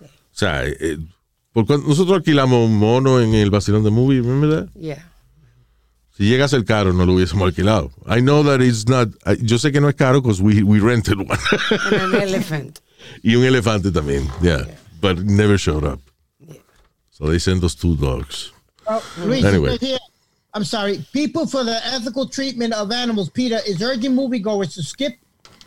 [0.01, 0.97] O sea, eh, eh,
[1.53, 4.67] por cuan- nosotros alquilamos un mono en el vacilón de movie, ¿verdad?
[4.75, 5.09] Yeah.
[6.17, 7.89] Si llega a ser caro, no lo hubiésemos alquilado.
[8.05, 9.07] I know that it's not.
[9.25, 11.29] I- yo sé que no es caro because we, we rented one.
[11.89, 12.79] And an elephant.
[13.23, 14.27] y un elefante también.
[14.41, 14.67] Yeah.
[15.01, 16.01] But it never showed up.
[17.19, 18.51] So they sent us two dogs.
[18.87, 19.69] Oh, Luis, Anyway.
[19.75, 19.97] it says here,
[20.53, 21.05] I'm sorry.
[21.13, 25.13] People for the ethical treatment of animals, Peter, is urging moviegoers to skip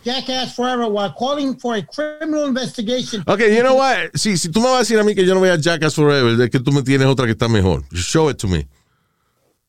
[0.04, 3.22] Jackass Forever while calling for a criminal investigation.
[3.28, 4.18] Okay, you know what?
[4.18, 5.94] Si, si tú me vas a decir a mí que yo no voy a Jackass
[5.94, 7.84] Forever, es que tú me tienes otra que está mejor.
[7.92, 8.66] Show it to me.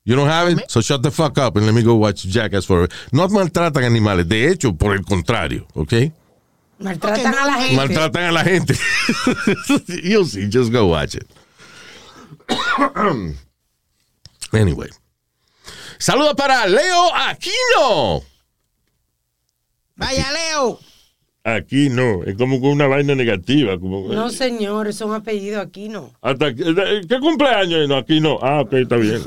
[0.05, 0.69] You don't have it?
[0.71, 2.89] So shut the fuck up and let me go watch Jackass Forever.
[3.11, 4.27] No maltratan animales.
[4.27, 6.11] De hecho, por el contrario, ¿ok?
[6.79, 7.75] Maltratan a la gente.
[7.75, 8.73] Maltratan a la gente.
[10.03, 10.49] You'll see.
[10.49, 11.27] Just go watch it.
[14.51, 14.89] anyway.
[15.97, 18.23] Saludos para Leo Aquino.
[19.95, 20.79] Vaya, Leo.
[21.45, 23.77] Aquí no, es como con una vaina negativa.
[23.77, 26.13] Como, No, señor, es un apellido aquí, no.
[26.21, 27.87] Hasta, que- eh, ¿Qué cumpleaños?
[27.89, 28.39] No, aquí no.
[28.41, 29.21] Ah, ok, está bien.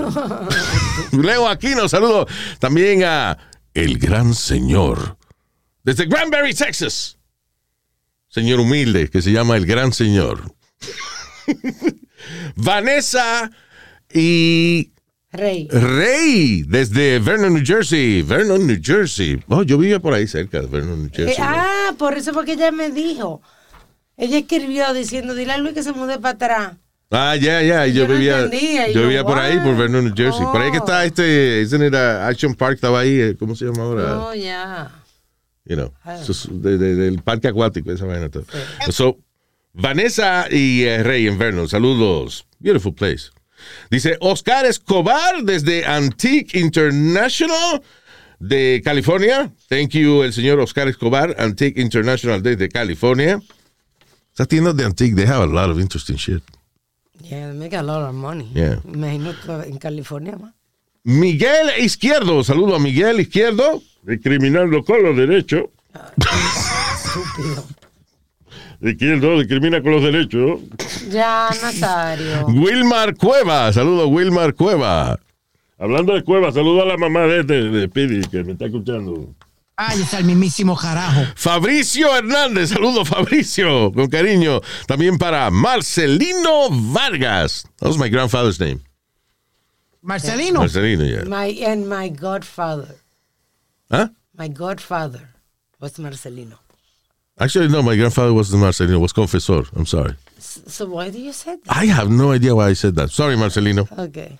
[1.22, 2.26] Leo Aquino, saludos
[2.58, 3.36] también a
[3.74, 5.18] el gran señor
[5.82, 7.18] Desde Granbury, Texas.
[8.28, 10.42] Señor humilde, que se llama el Gran Señor.
[12.56, 13.50] Vanessa
[14.12, 14.92] y
[15.32, 15.68] Rey.
[15.70, 18.22] Rey, desde Vernon, New Jersey.
[18.22, 19.38] Vernon, New Jersey.
[19.48, 21.36] Oh, yo vivía por ahí cerca de Vernon, New Eh, Jersey.
[21.46, 23.42] ah, por eso porque ella me dijo.
[24.16, 26.72] Ella escribió diciendo, dile a Luis que se mude para atrás.
[27.10, 27.86] Ah, ya, ya.
[27.86, 29.76] Yo Yo vivía, yo yo, vivía por ahí, por?
[29.76, 30.44] Vernon, New Jersey.
[30.46, 30.84] Por ahí que Oh.
[30.84, 33.20] está este, isn't it, uh, Action Park estaba ahí.
[33.20, 34.18] eh, ¿Cómo se llama ahora?
[34.20, 34.90] Oh, ya.
[35.66, 36.16] you know, Ah.
[36.20, 38.28] eso es de- de- del parque acuático, esa vaina.
[38.30, 38.44] todo.
[38.90, 39.18] So,
[39.78, 42.46] Vanessa y eh, Rey en Vernon, saludos.
[42.58, 43.30] Beautiful place.
[43.90, 47.82] Dice Oscar Escobar desde Antique International
[48.38, 49.52] de California.
[49.68, 53.40] Thank you, el señor Oscar Escobar, Antique International desde California.
[54.32, 56.42] Esas tiendas de Antique, they have a lot of interesting shit.
[57.22, 58.50] Yeah, they make a lot of money.
[58.54, 58.80] Yeah.
[58.84, 60.54] Imagino que en California más.
[61.04, 63.82] Miguel Izquierdo, saludo a Miguel Izquierdo.
[64.02, 65.64] Discriminando con los derechos.
[67.04, 67.85] Estúpido.
[68.80, 70.60] Izquierdo discrimina con los derechos.
[71.10, 72.46] Ya, Nazario.
[72.48, 75.18] Wilmar Cueva, saludo a Wilmar Cueva.
[75.78, 79.34] Hablando de cueva, saludo a la mamá de este, de Pidi, que me está escuchando.
[79.76, 81.20] Ay, está el mismísimo carajo.
[81.36, 84.62] Fabricio Hernández, saludo Fabricio, con cariño.
[84.86, 87.64] También para Marcelino Vargas.
[87.78, 88.80] That was my grandfather's name.
[90.02, 90.60] Marcelino.
[90.60, 91.24] Marcelino, yeah.
[91.28, 92.96] My, and my godfather.
[93.90, 94.08] Huh?
[94.32, 95.34] My godfather
[95.78, 96.58] was Marcelino.
[97.38, 99.66] Actually, no, my grandfather wasn't Marcelino, was Confesor.
[99.76, 100.14] I'm sorry.
[100.38, 101.76] S- So why do you say that?
[101.76, 103.10] I have no idea why I said that.
[103.10, 103.86] Sorry, Marcelino.
[103.98, 104.38] Okay.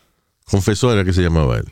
[0.51, 1.71] Confesor era que se llamaba él.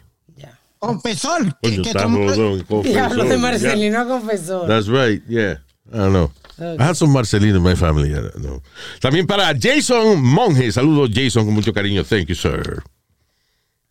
[0.80, 1.56] Confesor.
[1.62, 4.68] que- que jodón, Diablo de confesor, Marcelino confesor.
[4.68, 5.54] That's right, yeah.
[5.90, 6.30] I don't know.
[6.58, 8.10] I had some Marcelino in my family.
[8.12, 8.62] I don't know.
[9.00, 10.70] También para Jason Monge.
[10.72, 12.04] Saludos, Jason, con mucho cariño.
[12.04, 12.82] Thank you, sir.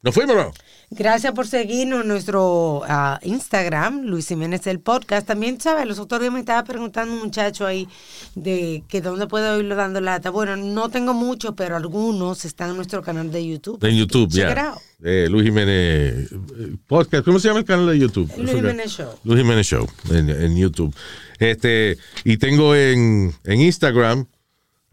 [0.03, 0.51] ¿Nos fuimos, no?
[0.95, 5.25] Gracias por seguirnos en nuestro ah, Instagram, Luis Jiménez el podcast.
[5.25, 5.87] También, ¿sabes?
[5.87, 7.87] Los otros días me estaba preguntando un muchacho ahí
[8.35, 10.29] de que dónde puedo oírlo dando lata.
[10.29, 13.83] Bueno, no tengo muchos, pero algunos están en nuestro canal de YouTube.
[13.83, 14.69] En YouTube, Check it ya.
[14.69, 14.77] out.
[15.03, 17.25] Eh, Luis Jiménez eh, Podcast.
[17.25, 18.31] ¿Cómo se llama el canal de YouTube?
[18.37, 18.51] Luis.
[18.51, 19.15] Jiménez Show.
[19.23, 20.93] Luis Jiménez Show en, en YouTube.
[21.39, 24.27] Este, y tengo en, en Instagram,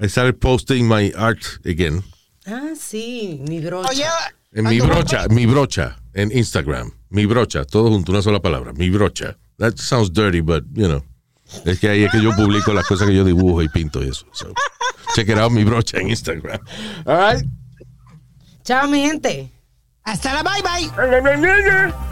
[0.00, 2.02] I started posting my art again.
[2.46, 3.90] Ah, sí, mi brocha.
[3.90, 4.04] Oye,
[4.52, 6.92] En mi brocha, mi brocha, en Instagram.
[7.10, 8.72] Mi brocha, todo junto, una sola palabra.
[8.72, 9.36] Mi brocha.
[9.58, 11.02] That sounds dirty, but, you know.
[11.64, 14.08] Es que ahí es que yo publico las cosas que yo dibujo y pinto y
[14.08, 14.26] eso.
[14.32, 14.52] So,
[15.14, 16.60] check it out, mi brocha en Instagram.
[17.06, 17.44] All right.
[18.64, 19.50] Chao, mi gente.
[20.04, 22.09] hasta la bye bye.